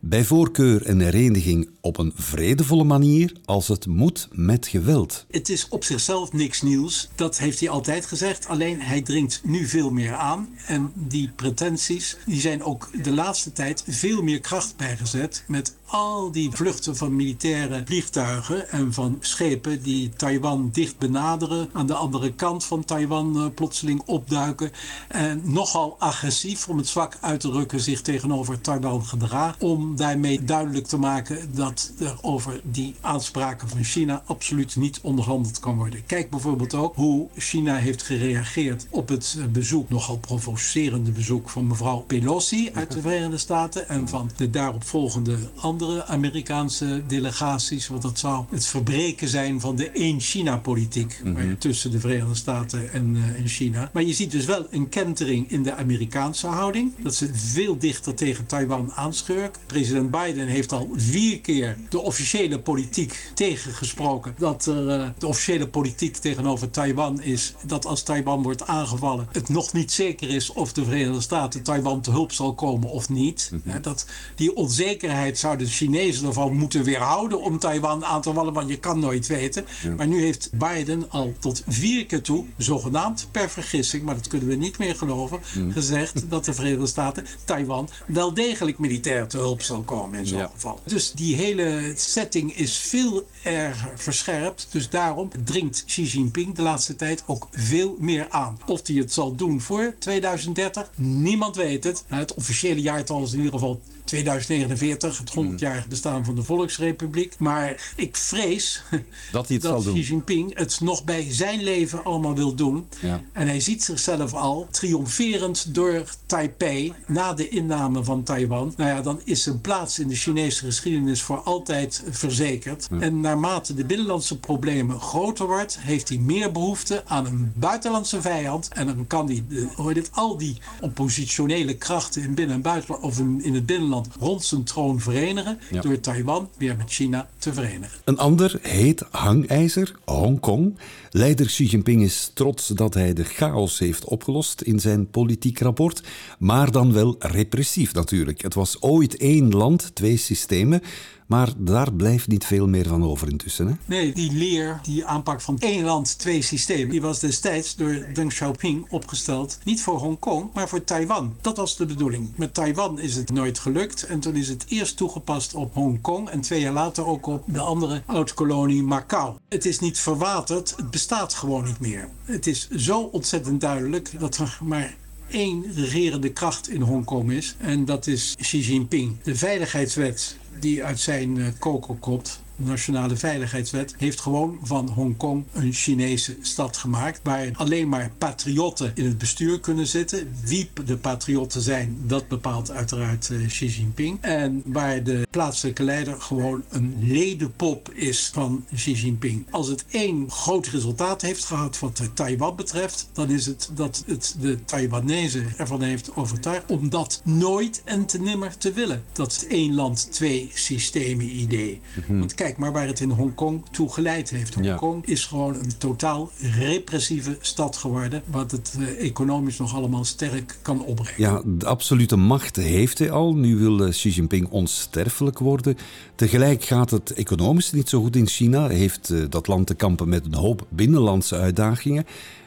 Bij 0.00 0.24
voorkeur 0.24 0.88
een 0.88 1.00
hereniging 1.00 1.70
op 1.80 1.98
een 1.98 2.12
vredevolle 2.14 2.84
manier 2.84 3.32
als 3.44 3.68
het 3.68 3.86
moet 3.86 4.28
met 4.32 4.66
geweld. 4.66 5.26
Het 5.30 5.48
is 5.48 5.68
op 5.68 5.84
zichzelf 5.84 6.32
niks 6.32 6.62
nieuws. 6.62 7.08
Dat 7.14 7.38
heeft 7.38 7.60
hij 7.60 7.68
altijd 7.68 8.06
gezegd. 8.06 8.46
Alleen 8.46 8.80
hij 8.80 9.02
dringt 9.02 9.40
nu 9.44 9.66
veel 9.66 9.90
meer 9.90 10.14
aan. 10.14 10.48
En 10.66 10.92
die 10.94 11.30
pretenties 11.36 12.16
die 12.26 12.40
zijn 12.40 12.62
ook 12.62 12.90
de 13.02 13.12
laatste 13.12 13.52
tijd 13.52 13.84
veel 13.86 14.22
meer 14.22 14.40
kracht 14.40 14.76
bijgezet 14.76 15.44
met 15.46 15.76
al 15.88 16.30
die 16.32 16.50
vluchten 16.50 16.96
van 16.96 17.16
militaire 17.16 17.82
vliegtuigen 17.84 18.70
en 18.70 18.92
van 18.92 19.16
schepen 19.20 19.82
die 19.82 20.08
Taiwan 20.08 20.68
dicht 20.72 20.98
benaderen, 20.98 21.70
aan 21.72 21.86
de 21.86 21.94
andere 21.94 22.32
kant 22.32 22.64
van 22.64 22.84
Taiwan 22.84 23.36
uh, 23.36 23.46
plotseling 23.54 24.02
opduiken 24.06 24.70
en 25.08 25.40
nogal 25.44 25.96
agressief, 25.98 26.68
om 26.68 26.76
het 26.76 26.88
zwak 26.88 27.18
uit 27.20 27.40
te 27.40 27.50
drukken, 27.50 27.80
zich 27.80 28.00
tegenover 28.02 28.60
Taiwan 28.60 29.04
gedragen, 29.04 29.60
om 29.60 29.87
daarmee 29.96 30.44
duidelijk 30.44 30.86
te 30.86 30.96
maken 30.96 31.54
dat 31.54 31.92
er 31.98 32.18
over 32.20 32.60
die 32.64 32.94
aanspraken 33.00 33.68
van 33.68 33.84
China 33.84 34.22
absoluut 34.26 34.76
niet 34.76 35.00
onderhandeld 35.02 35.60
kan 35.60 35.76
worden. 35.76 36.06
Kijk 36.06 36.30
bijvoorbeeld 36.30 36.74
ook 36.74 36.94
hoe 36.96 37.28
China 37.36 37.76
heeft 37.76 38.02
gereageerd 38.02 38.86
op 38.90 39.08
het 39.08 39.36
eh, 39.38 39.44
bezoek, 39.44 39.88
nogal 39.88 40.18
provocerende 40.18 41.10
bezoek 41.10 41.50
van 41.50 41.66
mevrouw 41.66 41.98
Pelosi 41.98 42.70
uit 42.72 42.92
de 42.92 43.00
Verenigde 43.00 43.38
Staten 43.38 43.88
en 43.88 44.08
van 44.08 44.30
de 44.36 44.50
daaropvolgende 44.50 45.36
andere 45.54 46.04
Amerikaanse 46.06 47.02
delegaties. 47.06 47.88
Want 47.88 48.02
dat 48.02 48.18
zou 48.18 48.44
het 48.50 48.66
verbreken 48.66 49.28
zijn 49.28 49.60
van 49.60 49.76
de 49.76 49.90
één-China-politiek 49.90 51.20
mhm. 51.24 51.56
tussen 51.58 51.90
de 51.90 52.00
Verenigde 52.00 52.34
Staten 52.34 52.92
en, 52.92 53.16
uh, 53.16 53.40
en, 53.40 53.48
China. 53.48 53.90
Maar 53.92 54.02
je 54.02 54.12
ziet 54.12 54.30
dus 54.30 54.44
wel 54.44 54.66
een 54.70 54.88
kentering 54.88 55.50
in 55.50 55.62
de 55.62 55.74
Amerikaanse 55.74 56.46
houding. 56.46 56.92
Dat 57.02 57.14
ze 57.14 57.30
veel 57.34 57.78
dichter 57.78 58.14
tegen 58.14 58.46
Taiwan 58.46 58.92
aanschurken. 58.94 59.62
President 59.78 60.10
Biden 60.10 60.46
heeft 60.46 60.72
al 60.72 60.88
vier 60.94 61.40
keer 61.40 61.76
de 61.88 62.00
officiële 62.00 62.58
politiek 62.58 63.30
tegengesproken. 63.34 64.34
Dat 64.38 64.66
er 64.66 65.00
uh, 65.00 65.08
de 65.18 65.26
officiële 65.26 65.68
politiek 65.68 66.16
tegenover 66.16 66.70
Taiwan 66.70 67.22
is 67.22 67.54
dat 67.66 67.86
als 67.86 68.02
Taiwan 68.02 68.42
wordt 68.42 68.66
aangevallen, 68.66 69.28
het 69.32 69.48
nog 69.48 69.72
niet 69.72 69.92
zeker 69.92 70.28
is 70.28 70.52
of 70.52 70.72
de 70.72 70.84
Verenigde 70.84 71.20
Staten 71.20 71.62
Taiwan 71.62 72.00
te 72.00 72.10
hulp 72.10 72.32
zal 72.32 72.54
komen 72.54 72.90
of 72.90 73.08
niet. 73.08 73.50
Mhm. 73.64 73.80
dat, 73.80 74.06
die 74.34 74.56
onzekerheid 74.56 75.38
zou 75.38 75.56
de 75.56 75.66
Chinezen 75.66 76.26
ervan 76.26 76.56
moeten 76.56 76.84
weerhouden 76.84 77.40
om 77.42 77.58
Taiwan 77.58 78.04
aan 78.04 78.22
te 78.22 78.32
vallen, 78.32 78.52
want 78.52 78.68
je 78.68 78.78
kan 78.78 78.98
nooit 78.98 79.26
weten. 79.26 79.64
Maar 79.96 80.06
nu 80.06 80.22
heeft 80.22 80.50
Biden 80.52 81.10
al 81.10 81.32
tot 81.38 81.62
vier 81.68 82.06
keer 82.06 82.22
toe, 82.22 82.44
zogenaamd 82.56 83.28
per 83.30 83.50
vergissing, 83.50 84.02
maar 84.02 84.14
dat 84.14 84.28
kunnen 84.28 84.48
we 84.48 84.54
niet 84.54 84.78
meer 84.78 84.94
geloven, 84.94 85.40
gezegd 85.70 86.30
dat 86.30 86.44
de 86.44 86.54
Verenigde 86.54 86.86
Staten 86.86 87.26
Taiwan 87.44 87.88
wel 88.06 88.34
degelijk 88.34 88.78
militair 88.78 89.26
te 89.28 89.36
hulp 89.36 89.62
zal 89.68 89.82
komen 89.82 90.18
in 90.18 90.26
zo'n 90.26 90.50
geval. 90.52 90.80
Dus 90.84 91.12
die 91.12 91.36
hele 91.36 91.92
setting 91.96 92.56
is 92.56 92.76
veel 92.76 93.26
erger 93.42 93.92
verscherpt. 93.98 94.68
Dus 94.70 94.88
daarom 94.88 95.30
dringt 95.44 95.84
Xi 95.86 96.02
Jinping 96.02 96.54
de 96.54 96.62
laatste 96.62 96.96
tijd 96.96 97.22
ook 97.26 97.48
veel 97.50 97.96
meer 97.98 98.26
aan. 98.30 98.58
Of 98.66 98.86
hij 98.86 98.96
het 98.96 99.12
zal 99.12 99.34
doen 99.34 99.60
voor 99.60 99.94
2030, 99.98 100.90
niemand 100.94 101.56
weet 101.56 101.84
het. 101.84 102.04
Het 102.06 102.34
officiële 102.34 102.80
jaartal 102.80 103.22
is 103.22 103.32
in 103.32 103.38
ieder 103.38 103.52
geval 103.52 103.80
2049, 104.08 105.18
het 105.18 105.30
100-jarig 105.30 105.80
hmm. 105.80 105.88
bestaan 105.88 106.24
van 106.24 106.34
de 106.34 106.42
Volksrepubliek. 106.42 107.34
Maar 107.38 107.92
ik 107.96 108.16
vrees 108.16 108.82
dat, 109.32 109.46
hij 109.46 109.56
het 109.56 109.64
dat 109.64 109.82
Xi 109.82 110.00
Jinping 110.00 110.58
het 110.58 110.80
nog 110.80 111.04
bij 111.04 111.26
zijn 111.30 111.62
leven 111.62 112.04
allemaal 112.04 112.34
wil 112.34 112.54
doen. 112.54 112.86
Ja. 113.00 113.22
En 113.32 113.46
hij 113.46 113.60
ziet 113.60 113.84
zichzelf 113.84 114.34
al 114.34 114.68
triomferend 114.70 115.74
door 115.74 116.04
Taipei 116.26 116.94
na 117.06 117.34
de 117.34 117.48
inname 117.48 118.04
van 118.04 118.22
Taiwan. 118.22 118.74
Nou 118.76 118.90
ja, 118.90 119.02
dan 119.02 119.20
is 119.24 119.46
plaats 119.60 119.98
in 119.98 120.08
de 120.08 120.14
Chinese 120.14 120.64
geschiedenis 120.64 121.22
voor 121.22 121.36
altijd 121.36 122.02
verzekerd. 122.10 122.88
En 123.00 123.20
naarmate 123.20 123.74
de 123.74 123.84
binnenlandse 123.84 124.38
problemen 124.38 125.00
groter 125.00 125.46
wordt, 125.46 125.78
heeft 125.80 126.08
hij 126.08 126.18
meer 126.18 126.52
behoefte 126.52 127.02
aan 127.06 127.26
een 127.26 127.52
buitenlandse 127.54 128.20
vijand. 128.20 128.68
En 128.72 128.86
dan 128.86 129.06
kan 129.06 129.26
hij, 129.26 129.44
hoor 129.76 129.94
dit, 129.94 130.10
al 130.12 130.36
die 130.36 130.56
oppositionele 130.80 131.76
krachten 131.76 132.22
in 132.22 132.34
binnen- 132.34 132.56
en 132.56 132.62
buitenland, 132.62 133.02
of 133.02 133.18
in, 133.18 133.40
in 133.42 133.54
het 133.54 133.66
binnenland 133.66 134.08
rond 134.20 134.44
zijn 134.44 134.64
troon 134.64 135.00
verenigen. 135.00 135.60
Door 135.80 136.00
Taiwan 136.00 136.48
weer 136.56 136.76
met 136.76 136.90
China 136.90 137.28
te 137.38 137.52
verenigen. 137.52 137.98
Een 138.04 138.18
ander 138.18 138.58
heet 138.62 139.04
hangijzer, 139.10 139.92
Hongkong. 140.04 140.76
Leider 141.10 141.46
Xi 141.46 141.64
Jinping 141.64 142.02
is 142.02 142.30
trots 142.34 142.66
dat 142.66 142.94
hij 142.94 143.12
de 143.12 143.24
chaos 143.24 143.78
heeft 143.78 144.04
opgelost 144.04 144.60
in 144.60 144.80
zijn 144.80 145.10
politiek 145.10 145.58
rapport. 145.58 146.02
Maar 146.38 146.70
dan 146.70 146.92
wel 146.92 147.16
repressief 147.18 147.94
natuurlijk. 147.94 148.42
Het 148.42 148.54
was 148.54 148.82
ooit 148.82 149.16
één 149.16 149.47
land, 149.54 149.90
twee 149.94 150.16
systemen. 150.16 150.82
Maar 151.28 151.52
daar 151.56 151.92
blijft 151.92 152.28
niet 152.28 152.44
veel 152.44 152.68
meer 152.68 152.88
van 152.88 153.04
over 153.04 153.28
intussen. 153.28 153.66
Hè? 153.66 153.74
Nee, 153.84 154.12
die 154.12 154.32
leer, 154.32 154.80
die 154.82 155.04
aanpak 155.04 155.40
van 155.40 155.58
één 155.58 155.84
land, 155.84 156.18
twee 156.18 156.42
systemen, 156.42 156.88
die 156.88 157.00
was 157.00 157.20
destijds 157.20 157.76
door 157.76 158.06
Deng 158.14 158.28
Xiaoping 158.28 158.86
opgesteld. 158.90 159.58
Niet 159.64 159.82
voor 159.82 159.98
Hongkong, 159.98 160.50
maar 160.54 160.68
voor 160.68 160.84
Taiwan. 160.84 161.36
Dat 161.40 161.56
was 161.56 161.76
de 161.76 161.86
bedoeling. 161.86 162.28
Met 162.36 162.54
Taiwan 162.54 163.00
is 163.00 163.14
het 163.14 163.30
nooit 163.30 163.58
gelukt. 163.58 164.02
En 164.02 164.20
toen 164.20 164.36
is 164.36 164.48
het 164.48 164.64
eerst 164.68 164.96
toegepast 164.96 165.54
op 165.54 165.74
Hongkong 165.74 166.28
en 166.28 166.40
twee 166.40 166.60
jaar 166.60 166.72
later 166.72 167.06
ook 167.06 167.26
op 167.26 167.42
de 167.46 167.60
andere 167.60 168.02
oud-kolonie 168.06 168.82
Macau. 168.82 169.36
Het 169.48 169.66
is 169.66 169.78
niet 169.78 169.98
verwaterd, 169.98 170.74
het 170.76 170.90
bestaat 170.90 171.34
gewoon 171.34 171.64
niet 171.64 171.80
meer. 171.80 172.08
Het 172.24 172.46
is 172.46 172.68
zo 172.70 173.00
ontzettend 173.00 173.60
duidelijk 173.60 174.10
dat 174.20 174.36
er 174.36 174.58
maar 174.62 174.96
één 175.30 175.64
regerende 175.74 176.32
kracht 176.32 176.68
in 176.68 176.80
Hongkong 176.80 177.32
is. 177.32 177.54
En 177.58 177.84
dat 177.84 178.06
is 178.06 178.34
Xi 178.40 178.60
Jinping. 178.60 179.16
De 179.22 179.34
veiligheidswet 179.34 180.36
die 180.60 180.84
uit 180.84 181.00
zijn 181.00 181.38
eh, 181.38 181.46
koker 181.58 181.94
komt 181.94 182.40
Nationale 182.58 183.16
Veiligheidswet 183.16 183.94
heeft 183.98 184.20
gewoon 184.20 184.58
van 184.62 184.88
Hongkong 184.88 185.44
een 185.52 185.72
Chinese 185.72 186.36
stad 186.40 186.76
gemaakt. 186.76 187.20
Waar 187.22 187.50
alleen 187.52 187.88
maar 187.88 188.10
patriotten 188.18 188.92
in 188.94 189.04
het 189.04 189.18
bestuur 189.18 189.60
kunnen 189.60 189.86
zitten. 189.86 190.32
Wie 190.44 190.70
de 190.84 190.96
patriotten 190.96 191.60
zijn, 191.60 191.98
dat 192.06 192.28
bepaalt 192.28 192.70
uiteraard 192.70 193.28
uh, 193.28 193.46
Xi 193.46 193.66
Jinping. 193.66 194.18
En 194.20 194.62
waar 194.64 195.02
de 195.02 195.26
plaatselijke 195.30 195.82
leider 195.82 196.20
gewoon 196.20 196.62
een 196.68 196.96
ledenpop 197.00 197.90
is 197.94 198.30
van 198.32 198.64
Xi 198.74 198.92
Jinping. 198.92 199.46
Als 199.50 199.68
het 199.68 199.84
één 199.90 200.30
groot 200.30 200.66
resultaat 200.66 201.22
heeft 201.22 201.44
gehad 201.44 201.78
wat 201.78 202.10
Taiwan 202.14 202.56
betreft, 202.56 203.08
dan 203.12 203.30
is 203.30 203.46
het 203.46 203.70
dat 203.74 204.02
het 204.06 204.36
de 204.40 204.64
Taiwanese 204.64 205.44
ervan 205.56 205.82
heeft 205.82 206.16
overtuigd 206.16 206.70
om 206.70 206.88
dat 206.88 207.20
nooit 207.24 207.82
en 207.84 208.06
te 208.06 208.20
nimmer 208.20 208.56
te 208.56 208.72
willen. 208.72 209.02
Dat 209.12 209.46
één 209.48 209.74
land, 209.74 210.12
twee 210.12 210.50
systemen 210.54 211.40
idee. 211.40 211.80
Mhm. 211.94 212.18
Want 212.18 212.34
kijk, 212.34 212.47
Maar 212.56 212.72
waar 212.72 212.86
het 212.86 213.00
in 213.00 213.10
Hongkong 213.10 213.62
toe 213.70 213.92
geleid 213.92 214.30
heeft. 214.30 214.54
Hongkong 214.54 215.06
is 215.06 215.24
gewoon 215.24 215.54
een 215.54 215.78
totaal 215.78 216.30
repressieve 216.58 217.36
stad 217.40 217.76
geworden. 217.76 218.22
Wat 218.26 218.50
het 218.50 218.76
eh, 218.78 219.06
economisch 219.06 219.58
nog 219.58 219.74
allemaal 219.74 220.04
sterk 220.04 220.58
kan 220.62 220.84
opbrengen. 220.84 221.20
Ja, 221.20 221.42
de 221.44 221.66
absolute 221.66 222.16
macht 222.16 222.56
heeft 222.56 222.98
hij 222.98 223.10
al. 223.10 223.34
Nu 223.34 223.56
wil 223.56 223.84
eh, 223.84 223.90
Xi 223.90 224.08
Jinping 224.08 224.48
onsterfelijk 224.48 225.38
worden. 225.38 225.76
Tegelijk 226.14 226.64
gaat 226.64 226.90
het 226.90 227.12
economisch 227.12 227.72
niet 227.72 227.88
zo 227.88 228.00
goed 228.00 228.16
in 228.16 228.26
China. 228.26 228.68
Heeft 228.68 229.10
uh, 229.10 229.24
dat 229.28 229.46
land 229.46 229.66
te 229.66 229.74
kampen 229.74 230.08
met 230.08 230.26
een 230.26 230.34
hoop 230.34 230.66
binnenlandse 230.68 231.36
uitdagingen. 231.36 232.04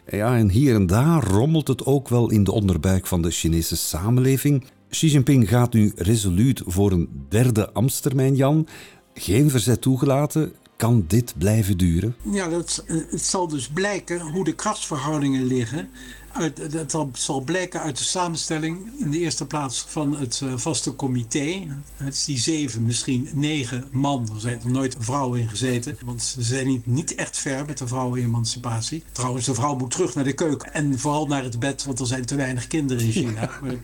Ja, 0.10 0.38
en 0.38 0.50
hier 0.50 0.76
en 0.76 0.88
daar 0.88 1.24
rommelt 1.24 1.68
het 1.68 1.86
ook 1.86 2.10
wel 2.10 2.30
in 2.30 2.44
de 2.44 2.52
onderbuik 2.52 3.08
van 3.08 3.22
de 3.22 3.32
Chinese 3.32 3.78
samenleving. 3.78 4.64
Xi 4.90 5.08
Jinping 5.08 5.50
gaat 5.50 5.74
nu 5.74 5.92
resoluut 5.96 6.62
voor 6.66 6.92
een 6.92 7.10
derde 7.30 7.72
ambtstermijn, 7.72 8.36
Jan 8.36 8.68
geen 9.13 9.50
verzet 9.50 9.82
toegelaten. 9.82 10.54
Kan 10.76 11.04
dit 11.08 11.34
blijven 11.38 11.78
duren? 11.78 12.15
Ja, 12.32 12.50
dat, 12.50 12.84
eh, 12.88 12.95
het 13.10 13.21
zal 13.21 13.47
dus 13.47 13.67
blijken 13.67 14.21
hoe 14.21 14.43
de 14.43 14.56
krachtsverhoudingen 14.56 15.45
liggen 15.45 15.89
uit, 16.34 16.88
dat 16.88 16.98
zal 17.13 17.41
blijken 17.41 17.82
uit 17.82 17.98
de 17.98 18.04
samenstelling 18.04 18.91
in 18.98 19.12
de 19.12 19.20
eerste 19.20 19.46
plaats 19.46 19.86
van 19.88 20.17
het 20.17 20.41
uh, 20.44 20.54
vaste 20.56 20.96
comité. 20.96 21.67
Het 21.96 22.13
is 22.13 22.26
die 22.26 22.39
zeven, 22.39 22.84
misschien 22.84 23.30
negen 23.34 23.88
man. 23.91 24.30
Er 24.34 24.39
zijn 24.39 24.62
er 24.63 24.72
nooit 24.72 24.96
vrouwen 25.00 25.39
in 25.39 25.50
gezeten. 25.50 25.98
Want 26.06 26.24
ze 26.24 26.41
zijn 26.41 26.67
niet, 26.67 26.86
niet 26.86 27.15
echt 27.15 27.38
ver 27.38 27.65
met 27.65 27.78
de 27.78 27.88
vrouwenemancipatie. 27.88 29.04
Trouwens, 29.12 29.46
de 29.46 29.54
vrouw 29.54 29.76
moet 29.76 29.91
terug 29.91 30.15
naar 30.15 30.24
de 30.24 30.34
keuken. 30.34 30.74
En 30.74 31.00
vooral 31.00 31.28
naar 31.28 31.44
het 31.44 31.60
bed, 31.60 31.86
want 31.86 32.00
er 32.00 32.08
zijn 32.08 32.26
te 32.26 32.36
weinig 32.36 32.67
kinderen 32.67 33.06
in 33.06 33.12
China. 33.12 33.30
Maar, 33.62 33.76